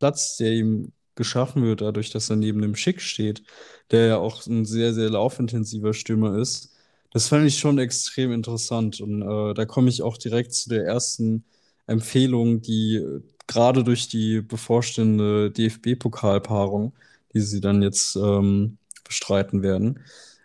Platz, 0.00 0.36
der 0.38 0.52
ihm 0.52 0.92
geschaffen 1.14 1.62
wird, 1.62 1.82
dadurch, 1.82 2.10
dass 2.10 2.30
er 2.30 2.36
neben 2.36 2.62
dem 2.62 2.74
Schick 2.76 3.00
steht, 3.00 3.42
der 3.90 4.06
ja 4.06 4.18
auch 4.18 4.46
ein 4.46 4.64
sehr, 4.64 4.94
sehr 4.94 5.10
laufintensiver 5.10 5.94
Stürmer 5.94 6.38
ist. 6.38 6.74
Das 7.12 7.28
fand 7.28 7.46
ich 7.46 7.58
schon 7.58 7.78
extrem 7.78 8.32
interessant. 8.32 9.00
Und 9.00 9.22
äh, 9.22 9.54
da 9.54 9.64
komme 9.66 9.90
ich 9.90 10.02
auch 10.02 10.16
direkt 10.18 10.54
zu 10.54 10.70
der 10.70 10.84
ersten 10.84 11.44
Empfehlung, 11.86 12.62
die 12.62 12.96
äh, 12.96 13.22
gerade 13.46 13.84
durch 13.84 14.08
die 14.08 14.40
bevorstehende 14.40 15.50
DFB-Pokalpaarung, 15.50 16.94
die 17.34 17.40
sie 17.40 17.60
dann 17.60 17.82
jetzt 17.82 18.16
ähm, 18.16 18.78
bestreiten 19.04 19.62
werden, 19.62 20.00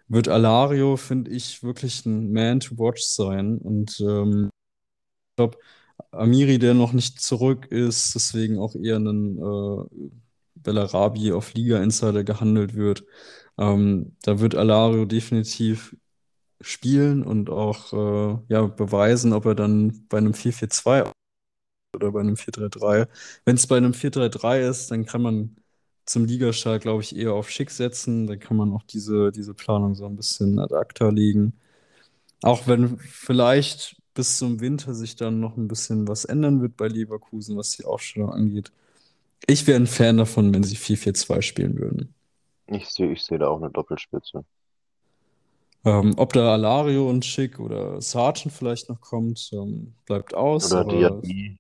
wird 0.08 0.28
Alario, 0.28 0.98
finde 0.98 1.32
ich, 1.32 1.64
wirklich 1.64 2.06
ein 2.06 2.32
Man 2.32 2.60
to 2.60 2.78
watch 2.78 3.04
sein. 3.04 3.58
Und 3.58 4.00
ähm, 4.00 4.50
ich 5.32 5.36
glaube, 5.38 5.58
Amiri, 6.12 6.60
der 6.60 6.74
noch 6.74 6.94
nicht 6.94 7.22
zurück 7.22 7.68
ist, 7.72 8.16
deswegen 8.16 8.60
auch 8.60 8.76
eher 8.76 8.98
ein 8.98 9.38
äh, 9.38 10.10
Bellarabi 10.56 11.32
auf 11.34 11.54
Liga 11.54 11.82
Insider 11.82 12.24
gehandelt 12.24 12.76
wird. 12.76 13.06
Ähm, 13.58 14.16
da 14.24 14.40
wird 14.40 14.56
Alario 14.56 15.06
definitiv 15.06 15.96
spielen 16.62 17.24
und 17.24 17.50
auch 17.50 17.94
äh, 17.94 18.40
ja, 18.50 18.64
beweisen, 18.68 19.34
ob 19.34 19.46
er 19.46 19.56
dann 19.56 20.08
bei 20.10 20.18
einem 20.18 20.34
4-4-2 20.34 21.12
oder 21.96 22.12
bei 22.12 22.22
einem 22.22 22.36
4-3-3. 22.38 23.08
Wenn 23.46 23.56
es 23.56 23.68
bei 23.68 23.78
einem 23.78 23.94
4-3-3 23.94 24.70
ist, 24.70 24.92
dann 24.92 25.06
kann 25.06 25.22
man 25.22 25.58
zum 26.08 26.26
Ligastart, 26.26 26.82
glaube 26.82 27.04
ich, 27.04 27.16
eher 27.16 27.34
auf 27.34 27.50
Schick 27.50 27.70
setzen. 27.70 28.28
Dann 28.28 28.40
kann 28.40 28.58
man 28.58 28.74
auch 28.74 28.84
diese, 28.84 29.32
diese 29.32 29.54
Planung 29.54 29.94
so 29.94 30.06
ein 30.06 30.16
bisschen 30.16 30.60
ad 30.60 30.74
acta 30.74 31.10
legen. 31.10 31.54
Auch 32.42 32.68
wenn 32.68 32.98
vielleicht 32.98 33.96
bis 34.14 34.38
zum 34.38 34.60
Winter 34.60 34.96
sich 34.96 35.16
dann 35.16 35.40
noch 35.40 35.58
ein 35.58 35.68
bisschen 35.68 36.08
was 36.08 36.26
ändern 36.26 36.62
wird 36.62 36.78
bei 36.78 36.88
Leverkusen, 36.88 37.58
was 37.58 37.72
die 37.72 37.86
Aufstellung 37.86 38.32
angeht. 38.32 38.72
Ich 39.46 39.68
wäre 39.68 39.80
ein 39.80 39.88
Fan 39.88 40.18
davon, 40.18 40.54
wenn 40.54 40.64
sie 40.64 40.76
4-4-2 40.76 41.42
spielen 41.42 41.78
würden. 41.78 42.14
Ich 42.66 42.90
sehe 42.90 43.12
ich 43.12 43.24
seh 43.24 43.38
da 43.38 43.48
auch 43.48 43.62
eine 43.62 43.70
Doppelspitze. 43.70 44.44
Ähm, 45.86 46.16
ob 46.18 46.34
da 46.34 46.54
Alario 46.54 47.10
und 47.10 47.24
Schick 47.24 47.60
oder 47.60 48.02
Sargent 48.02 48.54
vielleicht 48.54 48.90
noch 48.90 49.00
kommt, 49.00 49.50
ähm, 49.54 49.94
bleibt 50.06 50.34
aus. 50.34 50.72
Oder 50.74 50.86
Diaby. 50.86 51.58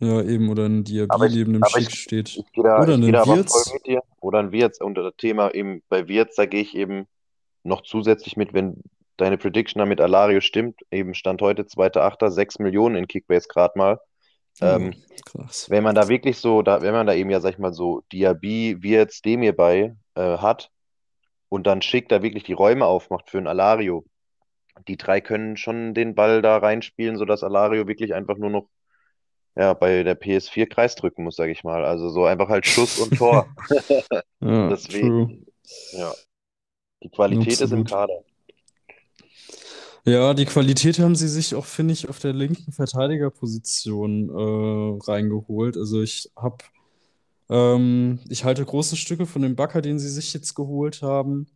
Ja, 0.00 0.22
eben, 0.22 0.48
oder 0.48 0.64
ein 0.66 0.82
Diaby 0.82 1.28
neben 1.28 1.52
dem 1.52 1.64
Schick 1.66 1.88
ich, 1.88 2.00
steht. 2.00 2.36
ich 2.36 2.44
da, 2.62 2.80
Oder 2.80 2.94
voll 3.24 3.36
Wirtz. 3.36 3.72
Oder 4.20 4.38
ein 4.38 4.52
Wirtz. 4.52 4.80
Und 4.80 4.94
das 4.94 5.14
Thema 5.16 5.54
eben 5.54 5.82
bei 5.88 6.08
Wirtz, 6.08 6.36
da 6.36 6.46
gehe 6.46 6.62
ich 6.62 6.74
eben 6.74 7.06
noch 7.64 7.82
zusätzlich 7.82 8.36
mit, 8.36 8.54
wenn 8.54 8.82
deine 9.18 9.36
Prediction 9.36 9.80
da 9.80 9.86
mit 9.86 10.00
Alario 10.00 10.40
stimmt, 10.40 10.80
eben 10.90 11.14
Stand 11.14 11.42
heute 11.42 11.62
2.8., 11.62 12.30
6 12.30 12.58
Millionen 12.60 12.96
in 12.96 13.06
Kickbase 13.06 13.48
gerade 13.48 13.78
mal. 13.78 14.00
Oh, 14.60 14.64
Ähm, 14.66 14.94
krass. 15.26 15.68
wenn 15.68 15.84
man 15.84 15.94
da 15.94 16.08
wirklich 16.08 16.38
so, 16.38 16.62
da, 16.62 16.80
wenn 16.82 16.94
man 16.94 17.06
da 17.06 17.14
eben 17.14 17.30
ja, 17.30 17.40
sag 17.40 17.52
ich 17.52 17.58
mal, 17.58 17.72
so 17.72 18.02
Diaby, 18.12 18.78
Wirtz, 18.82 19.20
Demir 19.20 19.54
bei 19.54 19.94
äh, 20.14 20.38
hat 20.38 20.70
und 21.50 21.66
dann 21.66 21.82
Schick 21.82 22.08
da 22.08 22.22
wirklich 22.22 22.44
die 22.44 22.54
Räume 22.54 22.86
aufmacht 22.86 23.30
für 23.30 23.38
ein 23.38 23.46
Alario, 23.46 24.04
die 24.88 24.96
drei 24.96 25.20
können 25.20 25.56
schon 25.56 25.92
den 25.94 26.14
Ball 26.14 26.42
da 26.42 26.56
reinspielen, 26.56 27.16
sodass 27.16 27.44
Alario 27.44 27.86
wirklich 27.86 28.14
einfach 28.14 28.38
nur 28.38 28.50
noch 28.50 28.68
ja, 29.60 29.74
bei 29.74 30.02
der 30.02 30.18
PS4 30.18 30.66
Kreis 30.66 30.94
drücken 30.94 31.22
muss, 31.22 31.36
sage 31.36 31.52
ich 31.52 31.64
mal. 31.64 31.84
Also 31.84 32.08
so 32.08 32.24
einfach 32.24 32.48
halt 32.48 32.66
Schuss 32.66 32.98
und 32.98 33.16
Tor. 33.16 33.46
Ja, 34.42 34.68
Deswegen, 34.70 35.26
true. 35.28 35.38
ja. 35.92 36.14
Die 37.02 37.10
Qualität 37.10 37.60
ist 37.60 37.60
im 37.60 37.82
Absolut. 37.82 37.88
Kader. 37.90 38.24
Ja, 40.06 40.32
die 40.32 40.46
Qualität 40.46 40.98
haben 40.98 41.14
sie 41.14 41.28
sich 41.28 41.54
auch, 41.54 41.66
finde 41.66 41.92
ich, 41.92 42.08
auf 42.08 42.18
der 42.18 42.32
linken 42.32 42.72
Verteidigerposition 42.72 44.30
äh, 44.30 45.04
reingeholt. 45.04 45.76
Also 45.76 46.00
ich 46.00 46.30
habe, 46.36 46.64
ähm, 47.50 48.20
ich 48.30 48.44
halte 48.44 48.64
große 48.64 48.96
Stücke 48.96 49.26
von 49.26 49.42
dem 49.42 49.56
Backer, 49.56 49.82
den 49.82 49.98
sie 49.98 50.08
sich 50.08 50.32
jetzt 50.32 50.54
geholt 50.54 51.02
haben. 51.02 51.48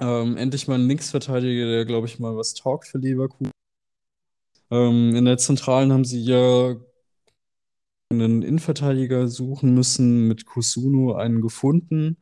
Ähm, 0.00 0.36
endlich 0.36 0.66
mal 0.66 0.74
ein 0.74 0.88
Linksverteidiger, 0.88 1.66
der, 1.66 1.84
glaube 1.84 2.08
ich, 2.08 2.18
mal 2.18 2.36
was 2.36 2.54
taugt 2.54 2.88
für 2.88 2.98
Leverkusen. 2.98 3.52
Ähm, 4.72 5.14
in 5.14 5.24
der 5.24 5.38
Zentralen 5.38 5.92
haben 5.92 6.04
sie 6.04 6.20
ja 6.24 6.74
einen 8.20 8.42
Innenverteidiger 8.42 9.28
suchen 9.28 9.74
müssen, 9.74 10.28
mit 10.28 10.46
Kusunu 10.46 11.14
einen 11.14 11.40
gefunden, 11.40 12.16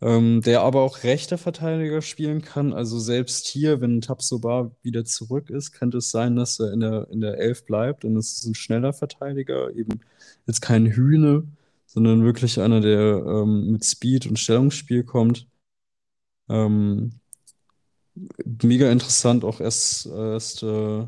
ähm, 0.00 0.42
der 0.42 0.62
aber 0.62 0.82
auch 0.82 1.02
rechter 1.04 1.38
Verteidiger 1.38 2.02
spielen 2.02 2.42
kann. 2.42 2.72
Also 2.72 2.98
selbst 2.98 3.46
hier, 3.46 3.80
wenn 3.80 4.00
Tabsoba 4.00 4.72
wieder 4.82 5.04
zurück 5.04 5.50
ist, 5.50 5.72
könnte 5.72 5.98
es 5.98 6.10
sein, 6.10 6.36
dass 6.36 6.58
er 6.60 6.72
in 6.72 6.80
der, 6.80 7.08
in 7.10 7.20
der 7.20 7.38
Elf 7.38 7.64
bleibt 7.66 8.04
und 8.04 8.16
es 8.16 8.32
ist 8.34 8.46
ein 8.46 8.54
schneller 8.54 8.92
Verteidiger, 8.92 9.74
eben 9.74 10.00
jetzt 10.46 10.60
kein 10.62 10.86
Hühne, 10.86 11.44
sondern 11.86 12.24
wirklich 12.24 12.60
einer, 12.60 12.80
der 12.80 13.24
ähm, 13.26 13.72
mit 13.72 13.84
Speed 13.84 14.26
und 14.26 14.38
Stellungsspiel 14.38 15.04
kommt. 15.04 15.48
Ähm, 16.48 17.20
mega 18.62 18.90
interessant, 18.90 19.44
auch 19.44 19.60
erst, 19.60 20.06
erst 20.06 20.62
äh, 20.62 21.06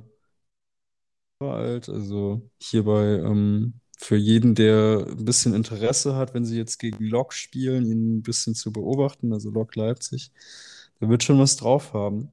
alt. 1.41 1.89
Also 1.89 2.43
hierbei 2.61 3.19
ähm, 3.19 3.75
für 4.03 4.17
jeden, 4.17 4.55
der 4.55 5.07
ein 5.09 5.25
bisschen 5.25 5.55
Interesse 5.55 6.17
hat, 6.17 6.35
wenn 6.35 6.45
sie 6.45 6.57
jetzt 6.59 6.79
gegen 6.79 7.05
Lok 7.05 7.33
spielen, 7.33 7.87
ihn 7.87 8.19
ein 8.19 8.23
bisschen 8.23 8.55
zu 8.55 8.73
beobachten, 8.73 9.33
also 9.33 9.51
Lok 9.51 9.77
Leipzig, 9.77 10.33
der 11.01 11.09
wird 11.09 11.23
schon 11.23 11.39
was 11.39 11.57
drauf 11.57 11.93
haben. 11.95 12.33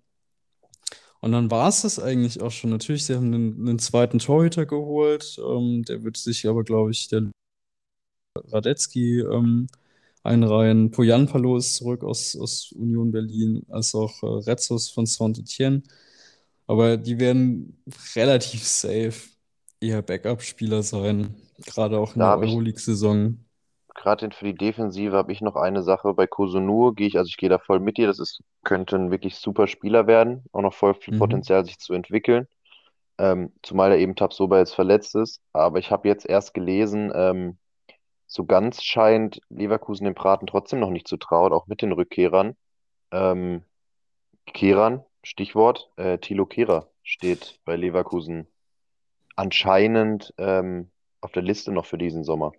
Und 1.22 1.32
dann 1.34 1.52
war 1.52 1.68
es 1.70 1.82
das 1.82 2.00
eigentlich 2.00 2.42
auch 2.42 2.52
schon. 2.52 2.70
Natürlich, 2.70 3.06
sie 3.06 3.16
haben 3.16 3.34
einen, 3.34 3.68
einen 3.68 3.80
zweiten 3.80 4.20
Torhüter 4.20 4.66
geholt. 4.66 5.38
Ähm, 5.40 5.84
der 5.84 6.04
wird 6.04 6.18
sich 6.18 6.48
aber, 6.48 6.64
glaube 6.64 6.92
ich, 6.92 7.10
der 7.10 7.30
Radetzky 8.36 9.20
ähm, 9.22 9.68
einreihen. 10.24 10.92
Poyanpalo 10.92 11.58
ist 11.58 11.76
zurück 11.76 12.04
aus, 12.04 12.36
aus 12.38 12.72
Union 12.72 13.12
Berlin, 13.12 13.66
als 13.70 13.94
auch 13.96 14.24
äh, 14.24 14.50
Retzos 14.50 14.90
von 14.90 15.06
Saint-Etienne. 15.06 15.84
Aber 16.68 16.98
die 16.98 17.20
werden 17.20 17.78
relativ 18.16 18.64
safe 18.66 19.14
eher 19.82 20.02
Backup-Spieler 20.02 20.84
sein, 20.84 21.36
gerade 21.66 22.00
auch 22.00 22.16
in 22.16 22.22
Da 22.22 22.26
der 22.26 22.38
Euroleague-Saison. 22.38 23.44
gerade 23.96 24.30
für 24.32 24.46
die 24.46 24.56
Defensive 24.56 25.16
habe 25.16 25.32
ich 25.32 25.42
noch 25.42 25.56
eine 25.56 25.84
Sache. 25.84 26.14
Bei 26.14 26.28
Kusunu 26.28 26.94
gehe 26.94 27.08
ich, 27.08 27.18
also 27.18 27.28
ich 27.30 27.38
gehe 27.38 27.50
da 27.50 27.60
voll 27.60 27.80
mit 27.80 27.98
dir. 27.98 28.08
Das 28.08 28.20
ist, 28.20 28.42
könnte 28.64 28.96
ein 28.96 29.12
wirklich 29.12 29.36
super 29.36 29.68
Spieler 29.68 30.08
werden. 30.08 30.44
Auch 30.52 30.62
noch 30.62 30.74
voll 30.74 30.94
viel 30.96 31.14
Mhm. 31.14 31.18
Potenzial, 31.18 31.66
sich 31.66 31.80
zu 31.80 31.94
entwickeln. 31.94 32.48
Ähm, 33.20 33.54
zumal 33.64 33.92
er 33.92 34.00
eben 34.00 34.16
Tabsoba 34.16 34.60
jetzt 34.60 34.76
verletzt 34.76 35.16
ist. 35.16 35.42
Aber 35.54 35.80
ich 35.80 35.92
habe 35.92 36.08
jetzt 36.10 36.26
erst 36.28 36.54
gelesen, 36.54 37.12
ähm, 37.16 37.60
so 38.28 38.46
ganz 38.46 38.84
scheint 38.84 39.42
Leverkusen 39.50 40.06
dem 40.06 40.16
Braten 40.16 40.48
trotzdem 40.48 40.80
noch 40.80 40.92
nicht 40.92 41.08
zu 41.08 41.18
trauen, 41.18 41.54
auch 41.54 41.68
mit 41.68 41.82
den 41.82 41.92
Rückkehrern. 41.94 42.56
Ähm, 43.12 43.64
Keran, 44.48 45.04
Stichwort, 45.24 45.92
äh, 45.98 46.18
Thilo 46.20 46.46
Kehrer 46.46 46.92
steht 47.04 47.60
bei 47.66 47.76
Leverkusen 47.78 48.48
anscheinend 49.40 50.34
ähm, 50.38 50.90
auf 51.22 51.32
der 51.32 51.44
Liste 51.44 51.72
noch 51.72 51.86
für 51.86 51.98
diesen 51.98 52.24
Sommer. 52.24 52.52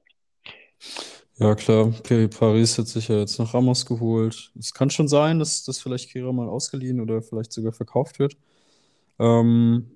Ja, 1.38 1.54
klar. 1.54 1.92
Paris 2.38 2.78
hat 2.78 2.87
sich 2.87 3.08
ja 3.08 3.18
jetzt 3.18 3.38
noch 3.38 3.54
Ramos 3.54 3.84
geholt. 3.87 4.50
Es 4.58 4.72
kann 4.72 4.90
schon 4.90 5.08
sein, 5.08 5.38
dass, 5.38 5.64
dass 5.64 5.78
vielleicht 5.78 6.10
Kehrer 6.10 6.32
mal 6.32 6.49
ausgeliehen 6.49 7.00
oder 7.00 7.22
vielleicht 7.22 7.52
sogar 7.52 7.72
verkauft 7.72 8.18
wird. 8.18 8.37
Ähm, 9.18 9.90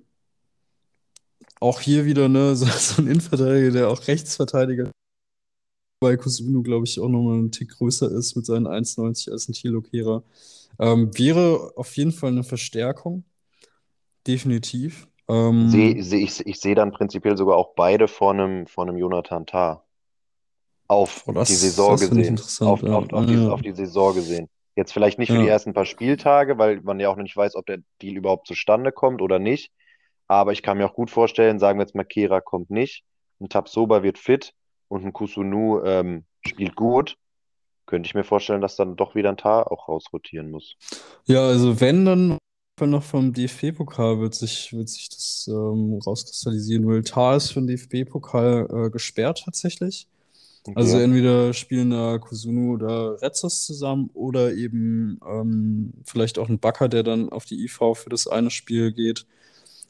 auch 1.59 1.81
hier 1.81 2.05
wieder, 2.05 2.29
ne, 2.29 2.55
so, 2.55 2.65
so 2.65 3.01
ein 3.01 3.07
Innenverteidiger, 3.07 3.71
der 3.71 3.89
auch 3.89 4.07
Rechtsverteidiger 4.07 4.91
bei 5.99 6.17
Kusunu, 6.17 6.61
glaube 6.61 6.85
ich, 6.85 6.99
auch 6.99 7.09
nochmal 7.09 7.39
einen 7.39 7.51
Tick 7.51 7.69
größer 7.69 8.11
ist 8.11 8.35
mit 8.35 8.45
seinen 8.45 8.67
1,90 8.67 9.31
als 9.31 9.47
ein 9.49 9.53
Thilo. 9.53 9.83
Ähm, 10.77 11.17
wäre 11.17 11.73
auf 11.77 11.95
jeden 11.97 12.11
Fall 12.11 12.31
eine 12.31 12.43
Verstärkung, 12.43 13.23
definitiv. 14.27 15.07
Seh, 15.27 15.33
Ähm, 15.33 16.01
seh, 16.01 16.23
ich, 16.23 16.45
ich 16.45 16.59
sehe 16.59 16.75
dann 16.75 16.91
prinzipiell 16.91 17.37
sogar 17.37 17.57
auch 17.57 17.73
beide 17.75 18.07
vor 18.07 18.31
einem, 18.31 18.67
vor 18.67 18.83
einem 18.83 18.97
Jonathan 18.97 19.45
Tah. 19.45 19.83
Auf 20.87 21.23
die 21.25 21.33
das, 21.33 21.49
Saison 21.49 21.97
finde 21.97 22.21
ich 22.21 22.35
gesehen. 22.35 22.67
Auf, 22.67 22.83
Ja, 22.83 22.95
auf, 22.95 23.11
auf 23.11 23.25
die, 23.25 23.33
ja, 23.33 23.49
auf 23.49 23.61
die 23.61 23.71
Saison 23.71 24.13
gesehen. 24.13 24.49
Jetzt 24.75 24.93
vielleicht 24.93 25.17
nicht 25.17 25.31
für 25.31 25.39
die 25.39 25.45
ja. 25.45 25.53
ersten 25.53 25.73
paar 25.73 25.85
Spieltage, 25.85 26.57
weil 26.57 26.81
man 26.81 26.99
ja 26.99 27.09
auch 27.09 27.15
noch 27.15 27.23
nicht 27.23 27.35
weiß, 27.35 27.55
ob 27.55 27.65
der 27.65 27.79
Deal 28.01 28.17
überhaupt 28.17 28.45
zustande 28.45 28.91
kommt 28.91 29.21
oder 29.21 29.39
nicht. 29.39 29.71
Aber 30.27 30.51
ich 30.51 30.61
kann 30.61 30.77
mir 30.77 30.85
auch 30.85 30.93
gut 30.93 31.09
vorstellen, 31.09 31.59
sagen 31.59 31.79
wir 31.79 31.83
jetzt 31.83 31.95
mal, 31.95 32.03
Kehra 32.03 32.41
kommt 32.41 32.69
nicht, 32.69 33.03
ein 33.39 33.49
Tapsoba 33.49 34.03
wird 34.03 34.17
fit 34.17 34.53
und 34.87 35.05
ein 35.05 35.13
Kusunu 35.13 35.81
ähm, 35.83 36.25
spielt 36.45 36.75
gut. 36.75 37.15
Könnte 37.85 38.07
ich 38.07 38.15
mir 38.15 38.23
vorstellen, 38.23 38.61
dass 38.61 38.75
dann 38.75 38.95
doch 38.95 39.15
wieder 39.15 39.29
ein 39.29 39.37
Tar 39.37 39.71
auch 39.71 39.87
rausrotieren 39.87 40.49
muss. 40.49 40.75
Ja, 41.25 41.45
also 41.47 41.79
wenn, 41.79 42.05
dann 42.05 42.37
noch 42.81 43.03
vom 43.03 43.33
DFB-Pokal 43.33 44.19
wird 44.19 44.35
sich, 44.35 44.73
wird 44.73 44.89
sich 44.89 45.09
das 45.09 45.47
ähm, 45.49 45.99
rauskristallisieren, 46.05 46.85
weil 46.87 47.03
Tar 47.03 47.37
ist 47.37 47.51
für 47.51 47.61
den 47.61 47.67
DFB-Pokal 47.67 48.87
äh, 48.87 48.89
gesperrt 48.89 49.43
tatsächlich. 49.45 50.07
Also 50.75 50.97
Okay. 50.97 51.03
entweder 51.03 51.53
spielen 51.53 51.91
da 51.91 52.17
Kusunu 52.19 52.73
oder 52.73 53.21
Retzos 53.21 53.65
zusammen 53.65 54.09
oder 54.13 54.53
eben 54.53 55.19
ähm, 55.27 55.93
vielleicht 56.05 56.39
auch 56.39 56.49
ein 56.49 56.59
Bakker, 56.59 56.89
der 56.89 57.03
dann 57.03 57.29
auf 57.29 57.45
die 57.45 57.63
IV 57.65 57.95
für 57.95 58.09
das 58.09 58.27
eine 58.27 58.51
Spiel 58.51 58.91
geht. 58.93 59.25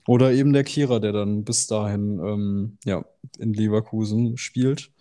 Oder 0.08 0.34
eben 0.34 0.54
der 0.54 0.64
Kira, 0.64 1.00
der 1.00 1.14
dann 1.14 1.44
bis 1.46 1.68
dahin 1.68 2.20
ähm, 2.20 2.78
ja, 2.86 3.06
in 3.40 3.54
Leverkusen 3.54 4.38
spielt. 4.38 4.92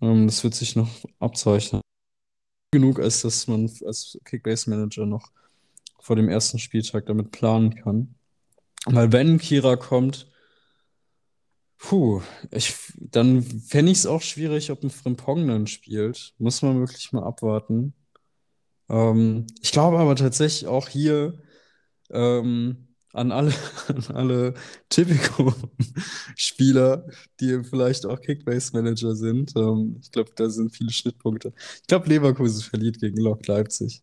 Ähm, 0.00 0.26
das 0.26 0.44
wird 0.44 0.54
sich 0.54 0.76
noch 0.76 0.88
abzeichnen. 1.20 1.82
Genug, 2.72 3.00
als 3.00 3.22
dass 3.22 3.46
man 3.46 3.70
als 3.86 4.18
Kickbase-Manager 4.24 5.06
noch 5.06 5.30
vor 6.00 6.16
dem 6.16 6.28
ersten 6.28 6.58
Spieltag 6.58 7.06
damit 7.06 7.30
planen 7.30 7.74
kann. 7.74 8.14
Weil 8.86 9.12
wenn 9.12 9.38
Kira 9.38 9.76
kommt, 9.76 10.28
puh, 11.78 12.22
ich, 12.50 12.74
dann 12.96 13.42
fände 13.42 13.92
ich 13.92 13.98
es 13.98 14.06
auch 14.06 14.22
schwierig, 14.22 14.70
ob 14.70 14.82
ein 14.82 14.90
Frimpong 14.90 15.46
dann 15.48 15.66
spielt. 15.66 16.34
Muss 16.38 16.62
man 16.62 16.78
wirklich 16.80 17.12
mal 17.12 17.24
abwarten. 17.24 17.94
Ähm, 18.88 19.46
ich 19.60 19.72
glaube 19.72 19.98
aber 19.98 20.16
tatsächlich 20.16 20.66
auch 20.68 20.88
hier 20.88 21.34
ähm, 22.10 22.88
an 23.12 23.32
alle, 23.32 23.52
an 23.88 24.04
alle 24.14 24.54
Tipico-Spieler, 24.88 27.06
die 27.40 27.62
vielleicht 27.64 28.06
auch 28.06 28.20
Kickbase-Manager 28.20 29.14
sind. 29.14 29.54
Ähm, 29.56 29.98
ich 30.02 30.10
glaube, 30.10 30.30
da 30.36 30.48
sind 30.50 30.74
viele 30.74 30.90
Schnittpunkte. 30.90 31.52
Ich 31.80 31.86
glaube, 31.86 32.08
Leverkusen 32.08 32.62
verliert 32.62 32.98
gegen 33.00 33.18
Lok 33.18 33.46
Leipzig. 33.46 34.02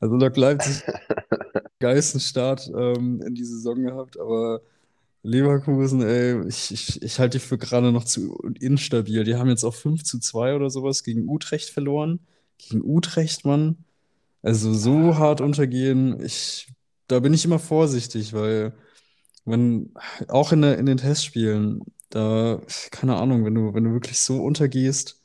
Also 0.00 0.16
Lok 0.16 0.36
Leipzig 0.36 0.82
geilsten 1.78 2.20
Start 2.20 2.70
ähm, 2.74 3.22
in 3.22 3.34
die 3.34 3.44
Saison 3.44 3.82
gehabt, 3.82 4.18
aber 4.18 4.62
Leverkusen, 5.22 6.02
ey, 6.02 6.46
ich, 6.48 6.72
ich, 6.72 7.02
ich 7.02 7.18
halte 7.18 7.38
die 7.38 7.44
für 7.44 7.58
gerade 7.58 7.92
noch 7.92 8.04
zu 8.04 8.38
instabil. 8.60 9.24
Die 9.24 9.36
haben 9.36 9.50
jetzt 9.50 9.64
auch 9.64 9.74
5 9.74 10.02
zu 10.04 10.18
2 10.18 10.56
oder 10.56 10.70
sowas 10.70 11.02
gegen 11.04 11.28
Utrecht 11.28 11.70
verloren. 11.70 12.20
Gegen 12.58 12.82
Utrecht, 12.82 13.44
Mann. 13.44 13.84
Also 14.42 14.72
so 14.72 15.18
hart 15.18 15.40
untergehen, 15.42 16.22
ich, 16.24 16.68
da 17.08 17.20
bin 17.20 17.34
ich 17.34 17.44
immer 17.44 17.58
vorsichtig, 17.58 18.32
weil 18.32 18.72
wenn, 19.44 19.92
auch 20.28 20.52
in 20.52 20.62
der, 20.62 20.78
in 20.78 20.86
den 20.86 20.98
Testspielen, 20.98 21.82
da, 22.10 22.60
keine 22.90 23.16
Ahnung, 23.16 23.44
wenn 23.44 23.54
du, 23.54 23.74
wenn 23.74 23.84
du 23.84 23.92
wirklich 23.92 24.18
so 24.20 24.42
untergehst, 24.42 25.20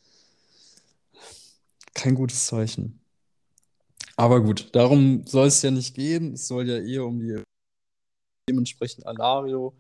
kein 1.94 2.16
gutes 2.16 2.46
Zeichen. 2.48 3.00
Aber 4.18 4.42
gut, 4.42 4.70
darum 4.74 5.26
soll 5.26 5.48
es 5.48 5.62
ja 5.62 5.72
nicht 5.72 5.94
gehen. 5.96 6.34
Es 6.34 6.48
soll 6.48 6.68
ja 6.70 6.78
eher 6.80 7.06
um 7.06 7.20
die 7.20 7.38
dementsprechend 8.50 9.06
Alario, 9.08 9.74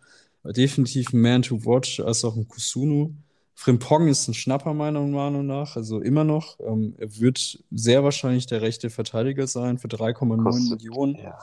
definitiv 0.43 1.13
ein 1.13 1.21
Man 1.21 1.41
to 1.41 1.63
watch, 1.65 1.99
als 1.99 2.23
auch 2.25 2.35
ein 2.35 2.47
Kusunu. 2.47 3.11
Frimpong 3.53 4.07
ist 4.07 4.27
ein 4.27 4.33
Schnapper 4.33 4.73
meiner 4.73 5.01
Meinung 5.01 5.45
nach, 5.45 5.75
also 5.75 6.01
immer 6.01 6.23
noch. 6.23 6.59
Ähm, 6.59 6.95
er 6.97 7.17
wird 7.19 7.63
sehr 7.71 8.03
wahrscheinlich 8.03 8.47
der 8.47 8.61
rechte 8.61 8.89
Verteidiger 8.89 9.47
sein 9.47 9.77
für 9.77 9.87
3,9 9.87 10.43
Kostet, 10.43 10.81
Millionen. 10.81 11.15
ja, 11.15 11.37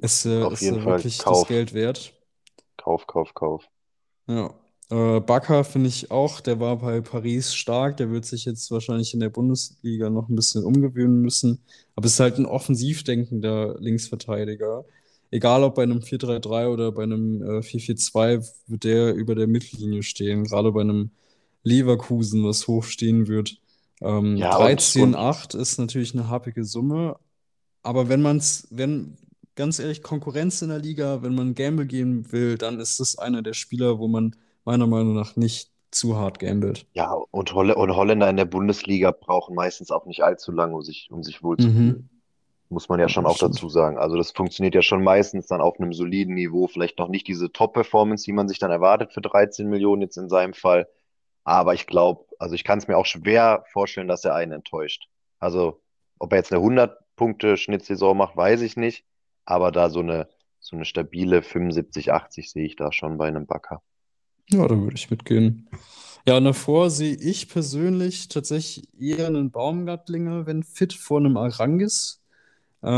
Ist, 0.00 0.26
äh, 0.26 0.42
auf 0.42 0.54
ist 0.54 0.62
jeden 0.62 0.80
Fall 0.80 0.96
wirklich 0.96 1.18
das 1.18 1.24
Kauf, 1.24 1.48
Geld 1.48 1.74
wert? 1.74 2.12
Kauf, 2.76 3.06
Kauf, 3.06 3.34
Kauf. 3.34 3.68
Ja. 4.26 4.54
Äh, 4.90 5.20
Bakker 5.20 5.64
finde 5.64 5.88
ich 5.88 6.10
auch, 6.10 6.40
der 6.40 6.60
war 6.60 6.78
bei 6.78 7.00
Paris 7.02 7.54
stark, 7.54 7.98
der 7.98 8.10
wird 8.10 8.24
sich 8.24 8.46
jetzt 8.46 8.70
wahrscheinlich 8.70 9.12
in 9.12 9.20
der 9.20 9.28
Bundesliga 9.28 10.08
noch 10.08 10.28
ein 10.28 10.36
bisschen 10.36 10.64
umgewöhnen 10.64 11.20
müssen. 11.20 11.62
Aber 11.94 12.06
es 12.06 12.14
ist 12.14 12.20
halt 12.20 12.38
ein 12.38 12.46
offensiv 12.46 13.04
denkender 13.04 13.76
Linksverteidiger. 13.80 14.86
Egal 15.30 15.62
ob 15.62 15.74
bei 15.74 15.82
einem 15.82 16.00
4-3-3 16.02 16.68
oder 16.68 16.92
bei 16.92 17.02
einem 17.02 17.42
äh, 17.42 17.62
4-4-2, 17.62 18.42
wird 18.66 18.84
der 18.84 19.14
über 19.14 19.34
der 19.34 19.46
Mittellinie 19.46 20.02
stehen. 20.02 20.44
Gerade 20.44 20.72
bei 20.72 20.80
einem 20.80 21.10
Leverkusen, 21.64 22.44
was 22.44 22.66
hoch 22.66 22.84
stehen 22.84 23.28
wird. 23.28 23.60
Ähm, 24.00 24.36
Ja, 24.36 24.56
und, 24.56 24.94
und 24.94 25.14
13,8 25.16 25.54
ist 25.56 25.78
natürlich 25.78 26.14
eine 26.14 26.28
happige 26.28 26.64
Summe, 26.64 27.18
aber 27.82 28.08
wenn 28.08 28.22
man 28.22 28.38
es, 28.38 28.66
wenn, 28.70 29.18
ganz 29.54 29.78
ehrlich, 29.78 30.02
Konkurrenz 30.02 30.62
in 30.62 30.68
der 30.70 30.78
Liga, 30.80 31.22
wenn 31.22 31.34
man 31.34 31.54
Gamble 31.54 31.86
gehen 31.86 32.30
will, 32.32 32.58
dann 32.58 32.80
ist 32.80 33.00
das 33.00 33.18
einer 33.18 33.42
der 33.42 33.54
Spieler, 33.54 33.98
wo 33.98 34.08
man 34.08 34.36
meiner 34.68 34.86
Meinung 34.86 35.14
nach 35.14 35.36
nicht 35.36 35.70
zu 35.90 36.16
hart 36.16 36.38
gambelt. 36.38 36.86
Ja, 36.92 37.12
und, 37.12 37.54
Holl 37.54 37.70
und 37.70 37.96
Holländer 37.96 38.28
in 38.28 38.36
der 38.36 38.44
Bundesliga 38.44 39.10
brauchen 39.10 39.54
meistens 39.54 39.90
auch 39.90 40.04
nicht 40.04 40.22
allzu 40.22 40.52
lange, 40.52 40.76
um 40.76 40.82
sich, 40.82 41.08
um 41.10 41.22
sich 41.22 41.42
wohlzufühlen. 41.42 41.86
Mhm. 41.86 42.08
Muss 42.70 42.90
man 42.90 43.00
ja 43.00 43.08
schon 43.08 43.24
auch 43.24 43.38
dazu 43.38 43.70
sagen. 43.70 43.96
Also 43.96 44.18
das 44.18 44.30
funktioniert 44.30 44.74
ja 44.74 44.82
schon 44.82 45.02
meistens 45.02 45.46
dann 45.46 45.62
auf 45.62 45.80
einem 45.80 45.94
soliden 45.94 46.34
Niveau. 46.34 46.66
Vielleicht 46.66 46.98
noch 46.98 47.08
nicht 47.08 47.26
diese 47.26 47.50
Top-Performance, 47.50 48.26
die 48.26 48.34
man 48.34 48.46
sich 48.46 48.58
dann 48.58 48.70
erwartet 48.70 49.14
für 49.14 49.22
13 49.22 49.70
Millionen 49.70 50.02
jetzt 50.02 50.18
in 50.18 50.28
seinem 50.28 50.52
Fall. 50.52 50.86
Aber 51.44 51.72
ich 51.72 51.86
glaube, 51.86 52.26
also 52.38 52.54
ich 52.54 52.64
kann 52.64 52.78
es 52.78 52.86
mir 52.86 52.98
auch 52.98 53.06
schwer 53.06 53.64
vorstellen, 53.72 54.06
dass 54.06 54.26
er 54.26 54.34
einen 54.34 54.52
enttäuscht. 54.52 55.08
Also 55.38 55.80
ob 56.18 56.30
er 56.32 56.38
jetzt 56.38 56.52
eine 56.52 56.62
100-Punkte-Schnittsaison 56.62 58.14
macht, 58.14 58.36
weiß 58.36 58.60
ich 58.60 58.76
nicht. 58.76 59.06
Aber 59.46 59.72
da 59.72 59.88
so 59.88 60.00
eine, 60.00 60.28
so 60.60 60.76
eine 60.76 60.84
stabile 60.84 61.40
75, 61.40 62.12
80 62.12 62.50
sehe 62.50 62.66
ich 62.66 62.76
da 62.76 62.92
schon 62.92 63.16
bei 63.16 63.28
einem 63.28 63.46
Bakker. 63.46 63.80
Ja, 64.50 64.66
da 64.66 64.76
würde 64.80 64.96
ich 64.96 65.10
mitgehen. 65.10 65.68
Ja, 66.26 66.36
und 66.38 66.44
davor 66.44 66.90
sehe 66.90 67.14
ich 67.16 67.48
persönlich 67.48 68.28
tatsächlich 68.28 68.88
eher 69.00 69.26
einen 69.28 69.50
Baumgartlinger, 69.50 70.46
wenn 70.46 70.62
fit, 70.62 70.92
vor 70.94 71.18
einem 71.20 71.36
Arangis. 71.36 72.22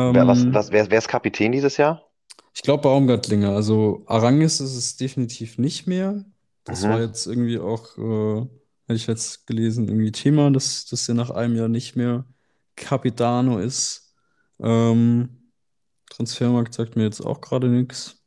Wer, 0.08 0.26
was, 0.26 0.46
Ähm, 0.46 0.52
was, 0.52 0.70
wer, 0.72 0.90
wer 0.90 0.98
ist 0.98 1.08
Kapitän 1.08 1.52
dieses 1.52 1.78
Jahr? 1.78 2.06
ich 2.54 2.62
glaube 2.62 2.82
Baumgartlinger. 2.82 3.50
Also 3.54 4.02
Arangis 4.06 4.60
ist 4.60 4.74
es 4.76 4.96
definitiv 4.96 5.58
nicht 5.58 5.86
mehr. 5.86 6.24
Das 6.64 6.88
war 6.88 7.00
Mhm. 7.00 7.00
jetzt 7.00 7.26
irgendwie 7.26 7.58
auch, 7.58 7.96
äh, 7.98 8.40
hätte 8.86 8.96
ich 8.96 9.06
jetzt 9.06 9.46
gelesen, 9.46 9.88
irgendwie 9.88 10.12
Thema, 10.12 10.50
dass, 10.50 10.86
dass 10.86 11.08
er 11.08 11.14
nach 11.14 11.30
einem 11.30 11.56
Jahr 11.56 11.68
nicht 11.68 11.96
mehr 11.96 12.24
Capitano 12.76 13.58
ist. 13.58 14.14
Ähm, 14.60 15.52
Transfermarkt 16.10 16.74
sagt 16.74 16.96
mir 16.96 17.04
jetzt 17.04 17.22
auch 17.24 17.40
gerade 17.40 17.68
nichts. 17.68 18.19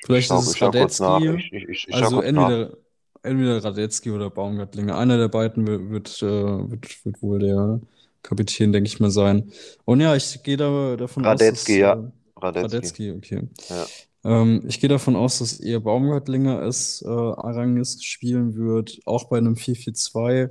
Ich 0.00 0.06
Vielleicht 0.06 0.30
ist 0.30 0.56
schau, 0.56 0.72
ich 0.72 0.74
es. 0.74 1.00
Radetzky. 1.00 1.30
Ich, 1.36 1.52
ich, 1.52 1.88
ich, 1.88 1.94
Also 1.94 2.20
entweder, 2.20 2.76
entweder 3.22 3.64
Radetzky 3.64 4.10
oder 4.10 4.30
Baumgartlinger. 4.30 4.96
Einer 4.96 5.18
der 5.18 5.28
beiden 5.28 5.66
wird, 5.66 5.90
wird, 5.90 6.22
äh, 6.22 6.70
wird, 6.70 7.04
wird 7.04 7.22
wohl 7.22 7.38
der 7.40 7.80
Kapitän, 8.22 8.72
denke 8.72 8.88
ich 8.88 9.00
mal, 9.00 9.10
sein. 9.10 9.50
Und 9.84 10.00
ja, 10.00 10.14
ich 10.14 10.42
gehe 10.42 10.56
da 10.56 10.96
davon 10.96 11.24
aus, 11.24 11.38
dass 11.38 11.48
Radetzky, 11.48 11.78
ja. 11.78 11.92
äh, 11.92 12.10
Radetzky. 12.36 12.76
Radetzky, 12.76 13.12
okay. 13.12 13.48
Ja. 13.68 13.86
Ähm, 14.24 14.64
ich 14.66 14.80
gehe 14.80 14.88
davon 14.88 15.16
aus, 15.16 15.38
dass 15.38 15.60
eher 15.60 15.80
Baumgartlinger 15.80 16.62
es 16.62 17.02
äh, 17.02 17.08
Arangis 17.08 18.02
spielen 18.04 18.56
wird, 18.56 19.00
auch 19.04 19.24
bei 19.24 19.38
einem 19.38 19.54
4-4-2. 19.54 20.50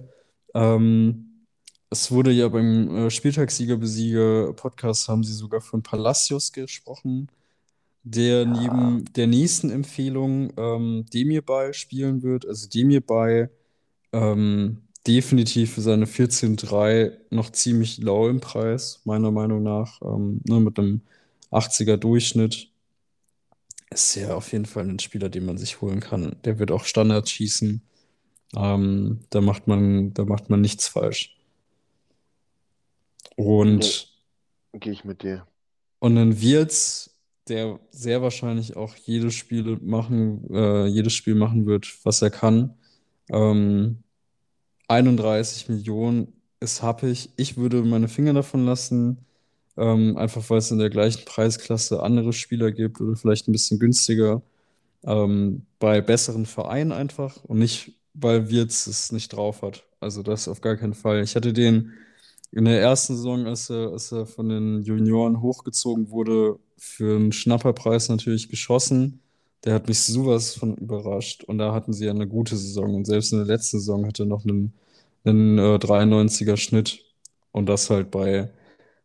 Ähm, 0.53 1.45
es 1.89 2.11
wurde 2.11 2.31
ja 2.31 2.47
beim 2.49 2.95
äh, 2.95 3.09
Spieltagssieger-Besieger-Podcast 3.09 5.07
haben 5.07 5.23
sie 5.23 5.33
sogar 5.33 5.61
von 5.61 5.83
Palacios 5.83 6.51
gesprochen, 6.51 7.29
der 8.11 8.45
Ja. 8.45 8.45
neben 8.45 9.05
der 9.15 9.27
nächsten 9.27 9.69
Empfehlung 9.69 10.53
ähm, 10.57 11.05
Demirbay 11.13 11.73
spielen 11.73 12.23
wird. 12.23 12.47
Also 12.47 12.67
Demirbay 12.69 13.49
ähm, 14.13 14.83
definitiv 15.07 15.73
für 15.75 15.81
seine 15.81 16.07
14,3 16.07 17.19
noch 17.31 17.51
ziemlich 17.51 17.99
lau 17.99 18.29
im 18.29 18.41
Preis, 18.41 19.01
meiner 19.05 19.31
Meinung 19.31 19.63
nach. 19.63 20.01
Ähm, 20.03 20.41
ne, 20.45 20.59
mit 20.61 20.79
einem 20.79 21.01
80er 21.51 21.97
Durchschnitt 21.97 22.69
ist 23.89 24.15
er 24.17 24.37
auf 24.37 24.51
jeden 24.53 24.65
Fall 24.65 24.87
ein 24.87 24.99
Spieler, 24.99 25.27
den 25.29 25.45
man 25.45 25.57
sich 25.57 25.81
holen 25.81 25.99
kann. 25.99 26.35
Der 26.45 26.57
wird 26.59 26.71
auch 26.71 26.85
Standards 26.85 27.31
schießen. 27.31 27.81
Ähm, 28.55 29.21
da 29.31 29.41
macht 29.41 29.67
man, 29.67 30.13
da 30.15 30.25
macht 30.25 30.49
man 30.51 30.61
nichts 30.61 30.87
falsch. 30.89 31.37
Nee, 33.63 33.93
Und, 33.95 34.09
gehe 34.73 34.93
ich 34.93 35.05
mit 35.05 35.23
dir. 35.23 35.47
und 35.99 36.15
dann 36.15 36.41
Wirtz, 36.41 37.16
der 37.49 37.79
sehr 37.91 38.21
wahrscheinlich 38.21 38.75
auch 38.75 38.95
jedes 38.95 39.35
Spiel 39.35 39.77
machen, 39.81 40.45
äh, 40.51 40.87
jedes 40.87 41.13
Spiel 41.13 41.35
machen 41.35 41.65
wird, 41.65 41.87
was 42.03 42.21
er 42.21 42.29
kann. 42.29 42.75
Ähm, 43.29 44.03
31 44.87 45.69
Millionen 45.69 46.33
ist 46.59 46.81
happig. 46.81 47.31
Ich 47.37 47.57
würde 47.57 47.83
meine 47.83 48.07
Finger 48.07 48.33
davon 48.33 48.65
lassen, 48.65 49.25
ähm, 49.77 50.17
einfach 50.17 50.49
weil 50.49 50.59
es 50.59 50.71
in 50.71 50.79
der 50.79 50.89
gleichen 50.89 51.25
Preisklasse 51.25 52.01
andere 52.03 52.33
Spieler 52.33 52.71
gibt 52.71 53.01
oder 53.01 53.15
vielleicht 53.15 53.47
ein 53.47 53.51
bisschen 53.51 53.79
günstiger. 53.79 54.41
Ähm, 55.03 55.65
bei 55.79 56.01
besseren 56.01 56.45
Vereinen 56.45 56.91
einfach 56.91 57.43
und 57.45 57.59
nicht, 57.59 57.93
weil 58.13 58.49
Wirtz 58.49 58.87
es 58.87 59.11
nicht 59.11 59.29
drauf 59.29 59.61
hat. 59.61 59.85
Also 59.99 60.23
das 60.23 60.47
auf 60.47 60.61
gar 60.61 60.75
keinen 60.77 60.93
Fall. 60.95 61.21
Ich 61.23 61.35
hatte 61.35 61.53
den 61.53 61.93
in 62.51 62.65
der 62.65 62.81
ersten 62.81 63.15
Saison, 63.15 63.45
als 63.45 63.69
er, 63.69 63.91
als 63.91 64.11
er 64.11 64.25
von 64.25 64.49
den 64.49 64.81
Junioren 64.83 65.41
hochgezogen 65.41 66.09
wurde, 66.09 66.59
für 66.77 67.15
einen 67.15 67.31
Schnapperpreis 67.31 68.09
natürlich 68.09 68.49
geschossen. 68.49 69.21
Der 69.65 69.73
hat 69.73 69.87
mich 69.87 69.99
sowas 69.99 70.55
von 70.55 70.75
überrascht. 70.77 71.43
Und 71.43 71.57
da 71.57 71.73
hatten 71.73 71.93
sie 71.93 72.05
ja 72.05 72.11
eine 72.11 72.27
gute 72.27 72.55
Saison. 72.55 72.95
Und 72.95 73.05
selbst 73.05 73.31
in 73.33 73.39
der 73.39 73.47
letzten 73.47 73.79
Saison 73.79 74.05
hatte 74.05 74.23
er 74.23 74.27
noch 74.27 74.43
einen, 74.45 74.73
einen 75.25 75.57
äh, 75.57 75.77
93er 75.77 76.57
Schnitt. 76.57 77.03
Und 77.51 77.67
das 77.67 77.89
halt 77.89 78.11
bei, 78.11 78.49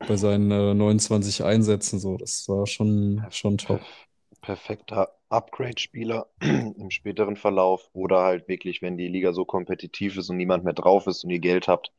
bei 0.06 0.16
seinen 0.16 0.50
äh, 0.50 0.74
29 0.74 1.44
Einsätzen 1.44 1.98
so. 1.98 2.16
Das 2.18 2.48
war 2.48 2.66
schon, 2.66 3.24
schon 3.30 3.58
top. 3.58 3.80
perf 3.80 4.08
perfekter 4.42 5.14
Upgrade-Spieler 5.30 6.26
im 6.40 6.90
späteren 6.90 7.36
Verlauf. 7.36 7.88
Oder 7.92 8.22
halt 8.22 8.48
wirklich, 8.48 8.82
wenn 8.82 8.96
die 8.98 9.08
Liga 9.08 9.32
so 9.32 9.44
kompetitiv 9.44 10.16
ist 10.16 10.28
und 10.30 10.36
niemand 10.36 10.64
mehr 10.64 10.74
drauf 10.74 11.06
ist 11.06 11.24
und 11.24 11.30
ihr 11.30 11.38
Geld 11.40 11.68
habt, 11.68 11.92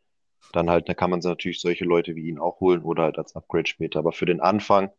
dann 0.51 0.69
halt, 0.69 0.89
da 0.89 0.93
kann 0.93 1.09
man 1.09 1.19
natürlich 1.19 1.61
solche 1.61 1.85
Leute 1.85 2.15
wie 2.15 2.27
ihn 2.27 2.39
auch 2.39 2.59
holen 2.59 2.83
oder 2.83 3.03
halt 3.03 3.17
als 3.17 3.35
Upgrade 3.35 3.67
später. 3.67 3.99
Aber 3.99 4.11
für 4.11 4.25
den 4.25 4.41
Anfang 4.41 4.91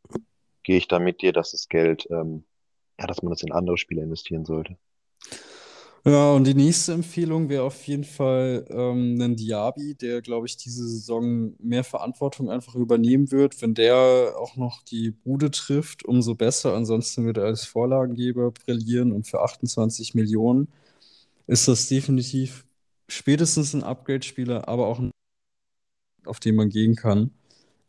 gehe 0.63 0.77
ich 0.77 0.89
da 0.89 0.99
mit 0.99 1.23
dir, 1.23 1.33
dass 1.33 1.53
das 1.53 1.69
Geld, 1.69 2.09
ähm, 2.11 2.45
ja, 2.99 3.07
dass 3.07 3.23
man 3.23 3.31
das 3.31 3.43
in 3.43 3.53
andere 3.53 3.79
Spieler 3.79 4.03
investieren 4.03 4.45
sollte. 4.45 4.77
Ja, 6.07 6.33
und 6.33 6.47
die 6.47 6.55
nächste 6.55 6.93
Empfehlung 6.93 7.49
wäre 7.49 7.63
auf 7.63 7.87
jeden 7.87 8.05
Fall 8.05 8.67
ähm, 8.69 9.19
ein 9.23 9.37
Diaby, 9.37 9.95
der, 9.95 10.21
glaube 10.21 10.47
ich, 10.47 10.59
diese 10.59 10.87
Saison 10.87 11.55
mehr 11.59 11.83
Verantwortung 11.83 12.51
einfach 12.51 12.75
übernehmen 12.75 13.31
wird. 13.33 13.61
Wenn 13.63 13.73
der 13.73 14.35
auch 14.39 14.57
noch 14.57 14.83
die 14.83 15.13
Bude 15.13 15.51
trifft, 15.51 16.05
umso 16.05 16.35
besser. 16.35 16.75
Ansonsten 16.75 17.25
wird 17.25 17.39
er 17.39 17.45
als 17.45 17.65
Vorlagengeber 17.65 18.51
brillieren 18.51 19.13
und 19.13 19.27
für 19.27 19.41
28 19.41 20.15
Millionen 20.15 20.69
ist 21.47 21.69
das 21.69 21.89
definitiv 21.89 22.67
spätestens 23.09 23.75
ein 23.75 23.83
Upgrade-Spieler, 23.83 24.69
aber 24.69 24.87
auch 24.87 24.99
ein, 24.99 25.11
auf 26.27 26.41
den 26.41 26.57
man 26.57 26.69
gehen 26.69 26.97
kann. 26.97 27.31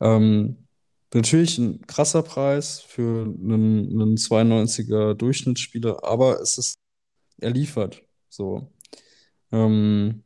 Ähm, 0.01 0.67
natürlich 1.13 1.57
ein 1.57 1.85
krasser 1.87 2.23
Preis 2.23 2.81
für 2.81 3.23
einen, 3.23 4.01
einen 4.01 4.15
92er 4.17 5.13
Durchschnittsspieler, 5.13 6.03
aber 6.03 6.41
es 6.41 6.57
ist, 6.57 6.79
er 7.39 7.51
liefert. 7.51 8.01
So. 8.29 8.71
Ähm, 9.51 10.23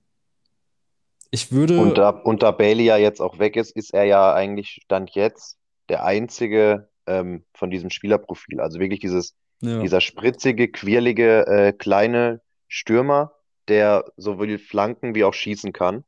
ich 1.32 1.52
Und 1.52 1.58
würde, 1.58 1.94
da, 1.94 2.10
und 2.10 2.42
da 2.42 2.52
Bailey 2.52 2.86
ja 2.86 2.98
jetzt 2.98 3.22
auch 3.22 3.38
weg 3.38 3.56
ist, 3.56 3.76
ist 3.76 3.94
er 3.94 4.06
ja 4.06 4.34
eigentlich 4.34 4.82
Stand 4.84 5.12
jetzt 5.12 5.58
der 5.90 6.04
einzige 6.04 6.90
ähm, 7.06 7.44
von 7.54 7.70
diesem 7.70 7.90
Spielerprofil. 7.90 8.60
Also 8.60 8.80
wirklich 8.80 9.00
dieses, 9.00 9.36
ja, 9.62 9.82
dieser 9.82 10.02
spritzige, 10.02 10.70
quirlige, 10.70 11.46
äh, 11.48 11.74
kleine 11.74 12.42
Stürmer, 12.68 13.34
der 13.68 14.06
sowohl 14.18 14.58
flanken 14.58 15.14
wie 15.14 15.24
auch 15.24 15.34
schießen 15.34 15.74
kann. 15.74 16.04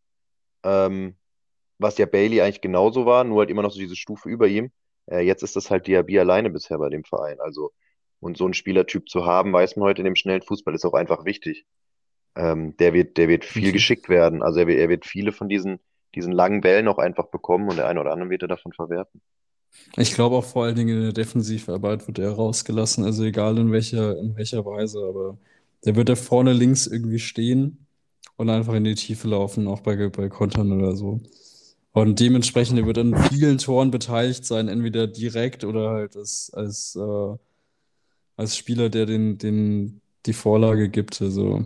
Ähm, 0.63 1.15
was 1.81 1.97
ja 1.97 2.05
Bailey 2.05 2.41
eigentlich 2.41 2.61
genauso 2.61 3.05
war, 3.05 3.23
nur 3.23 3.39
halt 3.39 3.49
immer 3.49 3.61
noch 3.61 3.71
so 3.71 3.79
diese 3.79 3.95
Stufe 3.95 4.29
über 4.29 4.47
ihm. 4.47 4.71
Äh, 5.07 5.21
jetzt 5.21 5.43
ist 5.43 5.55
das 5.55 5.71
halt 5.71 5.87
Diaby 5.87 6.19
alleine 6.19 6.49
bisher 6.49 6.77
bei 6.77 6.89
dem 6.89 7.03
Verein. 7.03 7.39
Also, 7.39 7.71
und 8.19 8.37
so 8.37 8.45
einen 8.45 8.53
Spielertyp 8.53 9.09
zu 9.09 9.25
haben, 9.25 9.51
weiß 9.51 9.75
man 9.75 9.85
heute 9.85 10.01
in 10.01 10.05
dem 10.05 10.15
schnellen 10.15 10.41
Fußball, 10.41 10.75
ist 10.75 10.85
auch 10.85 10.93
einfach 10.93 11.25
wichtig. 11.25 11.65
Ähm, 12.35 12.77
der 12.77 12.93
wird, 12.93 13.17
der 13.17 13.27
wird 13.27 13.45
viel 13.45 13.71
geschickt 13.71 14.07
werden. 14.09 14.41
Also 14.43 14.59
er 14.61 14.67
wird, 14.67 14.79
er 14.79 14.89
wird 14.89 15.05
viele 15.05 15.31
von 15.31 15.49
diesen, 15.49 15.79
diesen 16.15 16.31
langen 16.31 16.61
Bällen 16.61 16.87
auch 16.87 16.97
einfach 16.99 17.27
bekommen 17.27 17.69
und 17.69 17.77
der 17.77 17.87
eine 17.87 17.99
oder 17.99 18.11
andere 18.13 18.29
wird 18.29 18.43
er 18.43 18.47
davon 18.47 18.73
verwerten. 18.73 19.21
Ich 19.97 20.13
glaube 20.13 20.35
auch 20.35 20.45
vor 20.45 20.65
allen 20.65 20.75
Dingen 20.75 20.97
in 20.97 21.03
der 21.03 21.13
Defensivarbeit 21.13 22.07
wird 22.07 22.19
er 22.19 22.31
rausgelassen, 22.31 23.05
also 23.05 23.23
egal 23.23 23.57
in 23.57 23.71
welcher, 23.71 24.17
in 24.17 24.35
welcher 24.35 24.65
Weise, 24.65 24.99
aber 24.99 25.37
der 25.85 25.95
wird 25.95 26.09
da 26.09 26.15
vorne 26.15 26.53
links 26.53 26.87
irgendwie 26.87 27.19
stehen 27.19 27.87
und 28.35 28.49
einfach 28.49 28.73
in 28.73 28.83
die 28.83 28.95
Tiefe 28.95 29.27
laufen, 29.29 29.67
auch 29.67 29.79
bei, 29.79 30.09
bei 30.09 30.29
Kontern 30.29 30.71
oder 30.73 30.95
so. 30.95 31.21
Und 31.93 32.19
dementsprechend, 32.19 32.79
er 32.79 32.85
wird 32.85 32.97
an 32.97 33.15
vielen 33.29 33.57
Toren 33.57 33.91
beteiligt 33.91 34.45
sein, 34.45 34.69
entweder 34.69 35.07
direkt 35.07 35.65
oder 35.65 35.89
halt 35.89 36.15
als, 36.15 36.51
als, 36.53 36.95
äh, 36.95 37.37
als 38.37 38.55
Spieler, 38.55 38.89
der 38.89 39.05
den, 39.05 39.37
den, 39.37 40.01
die 40.25 40.33
Vorlage 40.33 40.89
gibt. 40.89 41.21
Also 41.21 41.65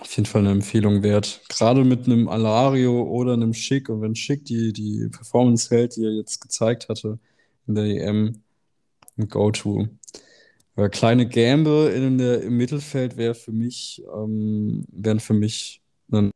auf 0.00 0.16
jeden 0.16 0.26
Fall 0.26 0.42
eine 0.42 0.50
Empfehlung 0.50 1.02
wert. 1.02 1.40
Gerade 1.48 1.84
mit 1.84 2.06
einem 2.06 2.28
Alario 2.28 3.02
oder 3.02 3.32
einem 3.32 3.54
Schick 3.54 3.88
und 3.88 4.02
wenn 4.02 4.14
Schick 4.14 4.44
die, 4.44 4.72
die 4.72 5.08
Performance 5.08 5.74
hält, 5.74 5.96
die 5.96 6.04
er 6.04 6.12
jetzt 6.12 6.40
gezeigt 6.40 6.88
hatte 6.88 7.18
in 7.66 7.74
der 7.76 7.84
EM, 7.84 8.42
ein 9.16 9.28
Go-To. 9.28 9.88
Aber 10.76 10.88
kleine 10.90 11.28
Gamble 11.28 11.88
in 11.90 12.18
der, 12.18 12.42
im 12.42 12.56
Mittelfeld 12.56 13.16
wäre 13.16 13.34
für 13.34 13.52
mich, 13.52 14.02
ähm, 14.14 14.84
wären 14.90 15.20
für 15.20 15.34
mich 15.34 15.80
ein 16.10 16.30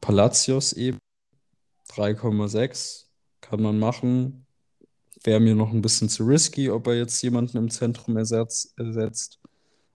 Palacios 0.00 0.72
eben 0.72 0.98
3,6 1.94 3.10
kann 3.40 3.62
man 3.62 3.78
machen. 3.78 4.46
wäre 5.24 5.40
mir 5.40 5.54
noch 5.54 5.72
ein 5.72 5.82
bisschen 5.82 6.08
zu 6.08 6.24
risky, 6.24 6.70
ob 6.70 6.86
er 6.88 6.96
jetzt 6.96 7.22
jemanden 7.22 7.58
im 7.58 7.70
Zentrum 7.70 8.16
ersetzt. 8.16 8.74
ersetzt. 8.78 9.40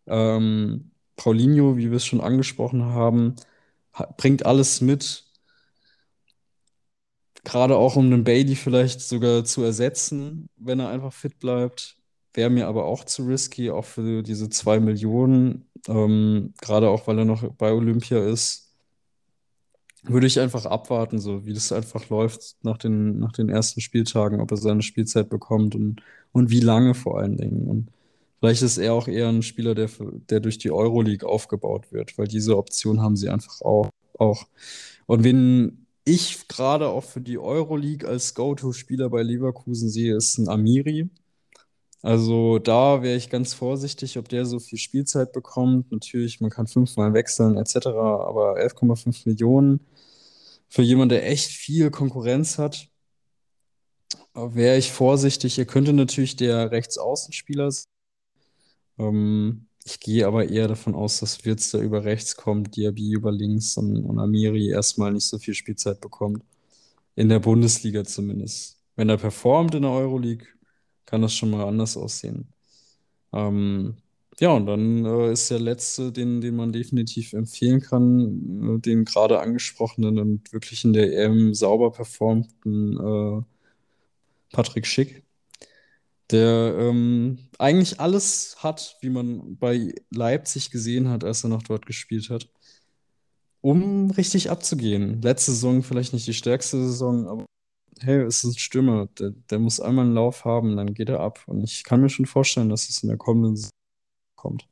Ähm, 0.07 0.91
Paulinho, 1.17 1.77
wie 1.77 1.89
wir 1.91 1.97
es 1.97 2.05
schon 2.05 2.21
angesprochen 2.21 2.85
haben, 2.85 3.35
bringt 4.17 4.45
alles 4.45 4.81
mit. 4.81 5.25
Gerade 7.43 7.77
auch 7.77 7.95
um 7.95 8.05
einen 8.07 8.23
Bailey 8.23 8.55
vielleicht 8.55 9.01
sogar 9.01 9.45
zu 9.45 9.63
ersetzen, 9.63 10.49
wenn 10.57 10.79
er 10.79 10.89
einfach 10.89 11.13
fit 11.13 11.39
bleibt. 11.39 11.97
Wäre 12.33 12.49
mir 12.49 12.67
aber 12.67 12.85
auch 12.85 13.03
zu 13.05 13.25
risky, 13.25 13.71
auch 13.71 13.85
für 13.85 14.21
diese 14.23 14.49
zwei 14.49 14.79
Millionen. 14.79 15.69
Ähm, 15.87 16.53
gerade 16.61 16.89
auch, 16.89 17.07
weil 17.07 17.19
er 17.19 17.25
noch 17.25 17.43
bei 17.55 17.71
Olympia 17.73 18.19
ist 18.19 18.66
würde 20.03 20.27
ich 20.27 20.39
einfach 20.39 20.65
abwarten, 20.65 21.19
so 21.19 21.45
wie 21.45 21.53
das 21.53 21.71
einfach 21.71 22.09
läuft 22.09 22.55
nach 22.63 22.77
den, 22.77 23.19
nach 23.19 23.31
den 23.31 23.49
ersten 23.49 23.81
Spieltagen, 23.81 24.39
ob 24.41 24.51
er 24.51 24.57
seine 24.57 24.81
Spielzeit 24.81 25.29
bekommt 25.29 25.75
und, 25.75 26.01
und 26.31 26.49
wie 26.49 26.59
lange 26.59 26.93
vor 26.93 27.19
allen 27.19 27.37
Dingen. 27.37 27.67
Und 27.67 27.87
vielleicht 28.39 28.61
ist 28.61 28.77
er 28.77 28.93
auch 28.93 29.07
eher 29.07 29.29
ein 29.29 29.43
Spieler, 29.43 29.75
der, 29.75 29.89
der 30.29 30.39
durch 30.39 30.57
die 30.57 30.71
Euroleague 30.71 31.27
aufgebaut 31.27 31.91
wird, 31.91 32.17
weil 32.17 32.27
diese 32.27 32.57
Option 32.57 33.01
haben 33.01 33.15
sie 33.15 33.29
einfach 33.29 33.61
auch. 33.61 33.89
auch. 34.17 34.45
Und 35.05 35.23
wen 35.23 35.85
ich 36.05 36.47
gerade 36.47 36.87
auch 36.87 37.03
für 37.03 37.21
die 37.21 37.37
Euroleague 37.37 38.07
als 38.07 38.33
Go-To-Spieler 38.33 39.09
bei 39.09 39.23
Leverkusen 39.23 39.89
sehe, 39.89 40.15
ist 40.15 40.37
ein 40.37 40.47
Amiri. 40.47 41.09
Also 42.03 42.59
da 42.59 43.01
wäre 43.01 43.17
ich 43.17 43.29
ganz 43.29 43.53
vorsichtig, 43.53 44.17
ob 44.17 44.29
der 44.29 44.45
so 44.45 44.59
viel 44.59 44.77
Spielzeit 44.77 45.33
bekommt. 45.33 45.91
Natürlich, 45.91 46.39
man 46.41 46.51
kann 46.51 46.67
fünfmal 46.67 47.13
wechseln 47.13 47.57
etc., 47.57 47.87
aber 47.87 48.57
11,5 48.57 49.27
Millionen 49.27 49.81
für 50.69 50.81
jemanden, 50.81 51.09
der 51.09 51.29
echt 51.29 51.49
viel 51.51 51.91
Konkurrenz 51.91 52.57
hat, 52.57 52.89
wäre 54.33 54.77
ich 54.77 54.91
vorsichtig. 54.91 55.57
Er 55.57 55.65
könnte 55.65 55.93
natürlich 55.93 56.35
der 56.35 56.71
Rechtsaußenspieler 56.71 57.71
sein. 57.71 57.87
Ähm, 58.99 59.67
ich 59.85 59.99
gehe 59.99 60.27
aber 60.27 60.49
eher 60.49 60.67
davon 60.67 60.95
aus, 60.95 61.19
dass 61.19 61.45
Wirtz 61.45 61.71
da 61.71 61.79
über 61.79 62.03
rechts 62.03 62.35
kommt, 62.35 62.75
Diaby 62.75 63.11
über 63.13 63.31
links 63.31 63.77
und, 63.77 64.03
und 64.05 64.19
Amiri 64.19 64.69
erstmal 64.69 65.13
nicht 65.13 65.25
so 65.25 65.39
viel 65.39 65.53
Spielzeit 65.53 66.01
bekommt. 66.01 66.43
In 67.15 67.29
der 67.29 67.39
Bundesliga 67.39 68.03
zumindest. 68.03 68.77
Wenn 68.95 69.09
er 69.09 69.17
performt 69.17 69.75
in 69.75 69.83
der 69.83 69.91
Euroleague, 69.91 70.47
kann 71.07 71.23
das 71.23 71.33
schon 71.33 71.49
mal 71.49 71.65
anders 71.67 71.97
aussehen. 71.97 72.53
Ähm, 73.33 73.97
ja, 74.39 74.51
und 74.51 74.67
dann 74.67 75.05
äh, 75.05 75.31
ist 75.31 75.49
der 75.49 75.59
letzte, 75.59 76.11
den, 76.11 76.41
den 76.41 76.55
man 76.55 76.71
definitiv 76.71 77.33
empfehlen 77.33 77.81
kann, 77.81 78.77
äh, 78.77 78.79
den 78.79 79.05
gerade 79.05 79.39
angesprochenen 79.39 80.19
und 80.19 80.53
wirklich 80.53 80.85
in 80.85 80.93
der 80.93 81.11
EM 81.17 81.55
sauber 81.55 81.91
performten 81.91 82.97
äh, 82.97 83.41
Patrick 84.51 84.85
Schick, 84.85 85.23
der 86.31 86.75
ähm, 86.77 87.39
eigentlich 87.57 87.99
alles 87.99 88.57
hat, 88.59 88.97
wie 89.01 89.09
man 89.09 89.57
bei 89.57 89.95
Leipzig 90.11 90.71
gesehen 90.71 91.09
hat, 91.09 91.23
als 91.23 91.43
er 91.43 91.49
noch 91.49 91.63
dort 91.63 91.85
gespielt 91.85 92.29
hat, 92.29 92.49
um 93.61 94.11
richtig 94.11 94.49
abzugehen. 94.51 95.21
Letzte 95.21 95.51
Saison 95.51 95.83
vielleicht 95.83 96.13
nicht 96.13 96.27
die 96.27 96.33
stärkste 96.33 96.77
Saison, 96.77 97.27
aber 97.27 97.45
hey, 98.03 98.21
es 98.21 98.43
ist 98.43 98.55
ein 98.55 98.59
Stürmer, 98.59 99.07
der, 99.19 99.31
der 99.49 99.59
muss 99.59 99.79
einmal 99.79 100.05
einen 100.05 100.13
Lauf 100.13 100.45
haben, 100.45 100.77
dann 100.77 100.93
geht 100.93 101.09
er 101.09 101.19
ab. 101.19 101.39
Und 101.47 101.63
ich 101.63 101.83
kann 101.83 102.01
mir 102.01 102.09
schon 102.09 102.25
vorstellen, 102.25 102.69
dass 102.69 102.89
es 102.89 103.03
in 103.03 103.09
der 103.09 103.17
kommenden 103.17 103.55
Saison 103.55 103.71
kommt. 104.35 104.67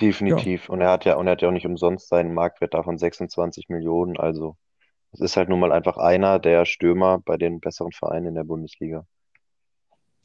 Definitiv. 0.00 0.68
Und 0.68 0.80
er 0.80 0.90
hat 0.90 1.04
ja, 1.04 1.16
und 1.16 1.26
er 1.26 1.32
hat 1.32 1.42
ja 1.42 1.48
auch 1.48 1.52
nicht 1.52 1.66
umsonst 1.66 2.08
seinen 2.08 2.34
Marktwert 2.34 2.74
da 2.74 2.82
von 2.82 2.98
26 2.98 3.68
Millionen. 3.68 4.16
Also 4.18 4.56
es 5.12 5.20
ist 5.20 5.36
halt 5.36 5.48
nun 5.48 5.60
mal 5.60 5.72
einfach 5.72 5.96
einer 5.96 6.38
der 6.38 6.66
Stürmer 6.66 7.18
bei 7.24 7.36
den 7.36 7.60
besseren 7.60 7.92
Vereinen 7.92 8.26
in 8.26 8.34
der 8.34 8.44
Bundesliga. 8.44 9.06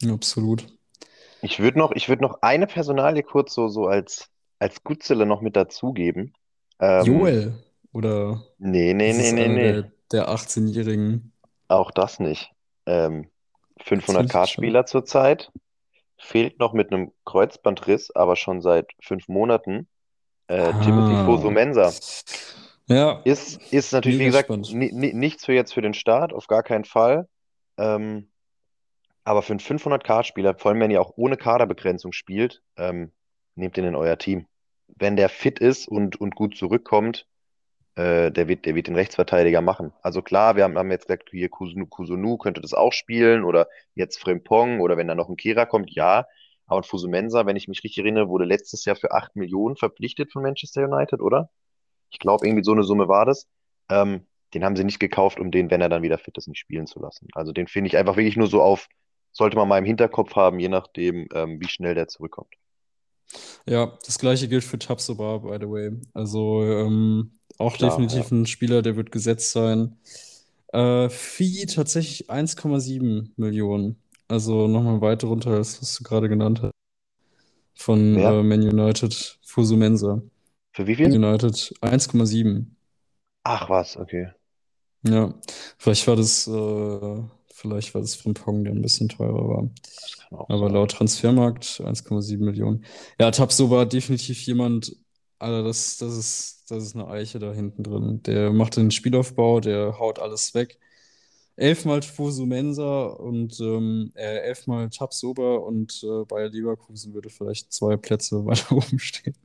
Ja, 0.02 0.12
absolut. 0.12 0.66
Ich 1.40 1.58
würde 1.58 1.78
noch, 1.78 1.92
ich 1.92 2.08
würd 2.08 2.20
noch 2.20 2.42
eine 2.42 2.66
Personalie 2.66 3.22
kurz 3.22 3.54
so, 3.54 3.68
so 3.68 3.86
als, 3.86 4.28
als 4.58 4.84
Gutzele 4.84 5.26
noch 5.26 5.40
mit 5.40 5.56
dazugeben. 5.56 6.34
Ähm, 6.78 7.04
Joel 7.04 7.54
oder 7.92 8.42
nee, 8.58 8.94
nee, 8.94 9.12
nee, 9.12 9.32
nee, 9.32 9.48
nee. 9.48 9.72
der, 9.72 9.92
der 10.10 10.28
18-Jährigen? 10.28 11.32
Auch 11.68 11.90
das 11.90 12.18
nicht. 12.20 12.50
Ähm, 12.86 13.30
Erzähl 13.76 13.98
ich 13.98 14.06
schon. 14.06 14.28
500k-Spieler 14.28 14.86
zurzeit. 14.86 15.50
Fehlt 16.18 16.58
noch 16.58 16.72
mit 16.72 16.92
einem 16.92 17.12
Kreuzbandriss, 17.24 18.10
aber 18.14 18.36
schon 18.36 18.60
seit 18.62 18.92
fünf 19.00 19.28
Monaten. 19.28 19.88
Äh, 20.46 20.72
Timothy 20.84 21.14
Ah, 21.14 21.24
Fosu-Mensah. 21.24 21.92
ja, 22.88 23.20
Ist, 23.24 23.60
ist 23.72 23.92
natürlich, 23.92 24.18
wie 24.20 24.24
gesagt, 24.26 24.50
nichts 24.50 25.44
für 25.44 25.52
jetzt 25.52 25.72
für 25.74 25.82
den 25.82 25.94
Start, 25.94 26.32
auf 26.32 26.46
gar 26.46 26.62
keinen 26.62 26.84
Fall. 26.84 27.28
Ähm, 27.78 28.28
aber 29.24 29.42
für 29.42 29.52
einen 29.52 29.60
500k-Spieler, 29.60 30.56
vor 30.58 30.70
allem 30.70 30.80
wenn 30.80 30.90
ihr 30.90 31.00
auch 31.00 31.12
ohne 31.16 31.36
Kaderbegrenzung 31.36 32.12
spielt, 32.12 32.62
ähm, 32.76 33.12
nehmt 33.54 33.76
den 33.76 33.84
in 33.84 33.94
euer 33.94 34.18
Team. 34.18 34.46
Wenn 34.88 35.16
der 35.16 35.28
fit 35.28 35.58
ist 35.58 35.88
und, 35.88 36.20
und 36.20 36.34
gut 36.34 36.56
zurückkommt, 36.56 37.26
äh, 37.94 38.30
der 38.30 38.48
wird, 38.48 38.64
der 38.64 38.74
wird 38.74 38.86
den 38.86 38.94
Rechtsverteidiger 38.94 39.60
machen. 39.60 39.92
Also 40.02 40.22
klar, 40.22 40.56
wir 40.56 40.64
haben, 40.64 40.78
haben 40.78 40.90
jetzt 40.90 41.06
gesagt, 41.06 41.30
hier 41.30 41.48
Kusunu, 41.48 41.86
Kusunu 41.86 42.38
könnte 42.38 42.60
das 42.60 42.72
auch 42.72 42.92
spielen 42.92 43.44
oder 43.44 43.68
jetzt 43.94 44.18
Frimpong 44.18 44.80
oder 44.80 44.96
wenn 44.96 45.08
da 45.08 45.14
noch 45.14 45.28
ein 45.28 45.36
Kehrer 45.36 45.66
kommt, 45.66 45.90
ja. 45.92 46.26
Aber 46.66 46.80
ein 46.80 46.84
Fosu-Mensah, 46.84 47.44
wenn 47.44 47.56
ich 47.56 47.68
mich 47.68 47.84
richtig 47.84 47.98
erinnere, 47.98 48.28
wurde 48.28 48.44
letztes 48.44 48.84
Jahr 48.84 48.96
für 48.96 49.12
8 49.12 49.36
Millionen 49.36 49.76
verpflichtet 49.76 50.32
von 50.32 50.42
Manchester 50.42 50.84
United, 50.84 51.20
oder? 51.20 51.50
Ich 52.10 52.18
glaube, 52.18 52.46
irgendwie 52.46 52.64
so 52.64 52.72
eine 52.72 52.84
Summe 52.84 53.08
war 53.08 53.26
das. 53.26 53.46
Ähm, 53.90 54.26
den 54.54 54.64
haben 54.64 54.76
sie 54.76 54.84
nicht 54.84 55.00
gekauft, 55.00 55.40
um 55.40 55.50
den, 55.50 55.70
wenn 55.70 55.80
er 55.80 55.88
dann 55.88 56.02
wieder 56.02 56.18
fit 56.18 56.36
ist, 56.38 56.48
nicht 56.48 56.58
spielen 56.58 56.86
zu 56.86 57.00
lassen. 57.00 57.28
Also 57.32 57.52
den 57.52 57.66
finde 57.66 57.88
ich 57.88 57.96
einfach 57.96 58.16
wirklich 58.16 58.36
nur 58.36 58.46
so 58.46 58.62
auf, 58.62 58.88
sollte 59.32 59.56
man 59.56 59.68
mal 59.68 59.78
im 59.78 59.84
Hinterkopf 59.84 60.34
haben, 60.36 60.58
je 60.58 60.68
nachdem, 60.68 61.28
ähm, 61.34 61.60
wie 61.60 61.68
schnell 61.68 61.94
der 61.94 62.08
zurückkommt. 62.08 62.54
Ja, 63.66 63.98
das 64.04 64.18
gleiche 64.18 64.48
gilt 64.48 64.64
für 64.64 64.78
Tabsoba, 64.78 65.38
by 65.38 65.56
the 65.60 65.68
way. 65.68 65.92
Also 66.12 66.64
ähm, 66.64 67.38
auch 67.58 67.76
Klar, 67.76 67.90
ja. 67.90 67.96
definitiv 67.98 68.30
ein 68.30 68.46
Spieler, 68.46 68.82
der 68.82 68.96
wird 68.96 69.12
gesetzt 69.12 69.52
sein. 69.52 69.96
Äh, 70.72 71.08
Fee 71.10 71.66
tatsächlich 71.66 72.30
1,7 72.30 73.32
Millionen. 73.36 73.96
Also 74.28 74.66
nochmal 74.68 75.00
weit 75.00 75.24
runter, 75.24 75.52
als 75.52 75.80
was 75.82 75.96
du 75.96 76.04
gerade 76.04 76.28
genannt 76.28 76.62
hast. 76.62 76.72
Von 77.74 78.16
Wer? 78.16 78.40
äh, 78.40 78.42
Man 78.42 78.62
United, 78.62 79.38
Fosu 79.42 79.76
Mensah. 79.76 80.22
Für 80.72 80.86
wie 80.86 80.96
Man 81.00 81.12
viel? 81.12 81.12
United 81.12 81.74
1,7. 81.80 82.76
Ach 83.44 83.68
was, 83.68 83.96
okay. 83.96 84.32
Ja, 85.04 85.34
vielleicht 85.78 86.06
war 86.06 86.16
das, 86.16 86.46
äh, 86.46 87.22
vielleicht 87.52 87.94
war 87.94 88.00
das 88.00 88.14
Frimpong, 88.14 88.64
der 88.64 88.72
ein 88.72 88.82
bisschen 88.82 89.08
teurer 89.08 89.48
war. 89.48 89.70
Aber 90.48 90.70
sein. 90.70 90.72
laut 90.72 90.92
Transfermarkt 90.92 91.80
1,7 91.84 92.44
Millionen. 92.44 92.84
Ja, 93.20 93.30
Tabsoba 93.30 93.84
definitiv 93.84 94.42
jemand, 94.46 94.96
Alter, 95.42 95.64
das, 95.64 95.98
das 95.98 96.16
ist, 96.16 96.70
das 96.70 96.84
ist 96.84 96.94
eine 96.94 97.08
Eiche 97.08 97.38
da 97.38 97.52
hinten 97.52 97.82
drin. 97.82 98.22
Der 98.22 98.52
macht 98.52 98.76
den 98.76 98.90
Spielaufbau, 98.90 99.60
der 99.60 99.98
haut 99.98 100.18
alles 100.18 100.54
weg. 100.54 100.78
Elfmal 101.56 102.02
Fosu 102.02 102.46
Mensah 102.46 103.06
und 103.06 103.60
ähm, 103.60 104.12
äh, 104.14 104.38
elfmal 104.38 104.88
Tabsoba 104.88 105.56
und 105.56 106.02
äh, 106.02 106.24
Bayer 106.24 106.48
Leverkusen 106.48 107.12
würde 107.12 107.28
vielleicht 107.28 107.72
zwei 107.72 107.96
Plätze 107.96 108.44
weiter 108.46 108.72
oben 108.72 108.98
stehen. 108.98 109.36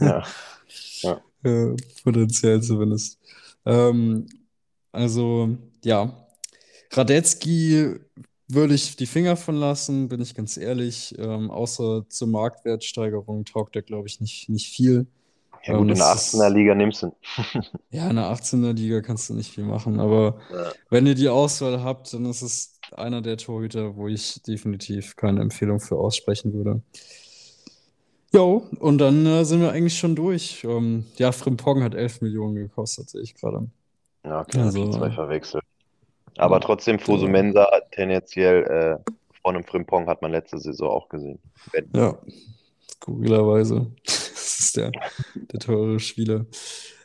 Ja, 0.00 0.24
ja. 1.02 1.20
Äh, 1.44 1.76
potenziell 2.02 2.62
zumindest. 2.62 3.18
Ähm, 3.66 4.26
also, 4.92 5.56
ja, 5.84 6.26
Radetzky 6.92 7.96
würde 8.54 8.74
ich 8.74 8.96
die 8.96 9.06
Finger 9.06 9.36
von 9.36 9.56
lassen, 9.56 10.08
bin 10.08 10.20
ich 10.20 10.34
ganz 10.34 10.56
ehrlich. 10.56 11.14
Ähm, 11.18 11.50
außer 11.50 12.06
zur 12.08 12.28
Marktwertsteigerung 12.28 13.44
taugt 13.44 13.74
der, 13.74 13.82
glaube 13.82 14.08
ich, 14.08 14.20
nicht, 14.20 14.48
nicht 14.48 14.68
viel. 14.74 15.06
Ja 15.66 15.74
gut, 15.74 15.88
Ähm, 15.88 15.92
in 15.92 15.98
der 15.98 16.06
das 16.06 16.14
18er 16.14 16.48
ist, 16.48 16.50
Liga 16.50 16.74
nimmst 16.74 17.02
du. 17.02 17.12
ja, 17.90 18.08
in 18.08 18.16
der 18.16 18.26
18er 18.26 18.72
Liga 18.72 19.00
kannst 19.02 19.28
du 19.30 19.34
nicht 19.34 19.52
viel 19.52 19.64
machen, 19.64 20.00
aber 20.00 20.38
Ja. 20.48 20.72
wenn 20.88 21.06
ihr 21.06 21.14
die 21.14 21.28
Auswahl 21.28 21.82
habt, 21.82 22.12
dann 22.14 22.24
ist 22.26 22.42
es 22.42 22.80
einer 22.92 23.20
der 23.22 23.36
Torhüter, 23.36 23.96
wo 23.96 24.08
ich 24.08 24.42
definitiv 24.42 25.16
keine 25.16 25.40
Empfehlung 25.40 25.80
für 25.80 25.96
aussprechen 25.98 26.52
würde. 26.54 26.82
Jo, 28.34 28.66
und 28.80 28.98
dann 28.98 29.26
äh, 29.26 29.44
sind 29.44 29.60
wir 29.60 29.72
eigentlich 29.72 29.98
schon 29.98 30.16
durch. 30.16 30.64
Ähm, 30.64 31.04
ja, 31.16 31.32
Frimpong 31.32 31.82
hat 31.82 31.94
11 31.94 32.20
Millionen 32.22 32.54
gekostet, 32.54 33.10
sehe 33.10 33.20
ich 33.22 33.34
gerade. 33.34 33.68
Ja, 34.24 34.40
okay, 34.40 34.70
die 34.72 34.88
zwei 34.90 35.10
Also, 35.10 35.12
verwechselt. 35.12 35.62
Aber 36.38 36.60
trotzdem, 36.60 36.96
der, 36.96 37.06
Fosu-Mensah 37.06 37.68
tendenziell 37.90 38.62
äh, 38.64 39.12
von 39.42 39.56
einem 39.56 39.64
Frimpong 39.64 40.06
hat 40.06 40.22
man 40.22 40.32
letzte 40.32 40.58
Saison 40.58 40.88
auch 40.90 41.08
gesehen. 41.08 41.38
Wenn, 41.72 41.88
ja, 41.94 42.18
skurrilerweise. 42.90 43.90
Das 44.04 44.68
ist 44.68 44.76
der, 44.76 44.92
der 45.34 45.60
teure 45.60 45.98
Spieler. 45.98 46.46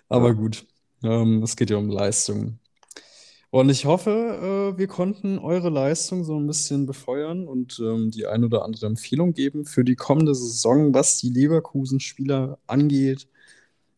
Aber 0.10 0.28
ja. 0.28 0.34
gut, 0.34 0.66
ähm, 1.04 1.42
es 1.42 1.56
geht 1.56 1.72
ja 1.72 1.78
um 1.78 1.90
Leistung. 1.90 2.60
Und 3.50 3.70
ich 3.70 3.86
hoffe, 3.86 4.74
äh, 4.76 4.78
wir 4.78 4.88
konnten 4.88 5.40
eure 5.40 5.70
Leistung 5.70 6.24
so 6.24 6.38
ein 6.38 6.46
bisschen 6.46 6.86
befeuern 6.86 7.48
und 7.48 7.80
ähm, 7.80 8.12
die 8.12 8.28
ein 8.28 8.44
oder 8.44 8.64
andere 8.64 8.86
Empfehlung 8.86 9.34
geben 9.34 9.66
für 9.66 9.84
die 9.84 9.96
kommende 9.96 10.36
Saison, 10.36 10.94
was 10.94 11.18
die 11.18 11.30
Leverkusen-Spieler 11.30 12.60
angeht. 12.68 13.28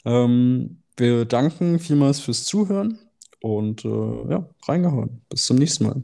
Ähm, 0.05 0.81
wir 0.95 1.25
danken 1.25 1.79
vielmals 1.79 2.19
fürs 2.19 2.45
Zuhören 2.45 2.99
und 3.41 3.85
äh, 3.85 4.31
ja, 4.31 4.45
reingehauen. 4.67 5.21
Bis 5.29 5.45
zum 5.45 5.57
nächsten 5.57 5.85
Mal. 5.85 6.01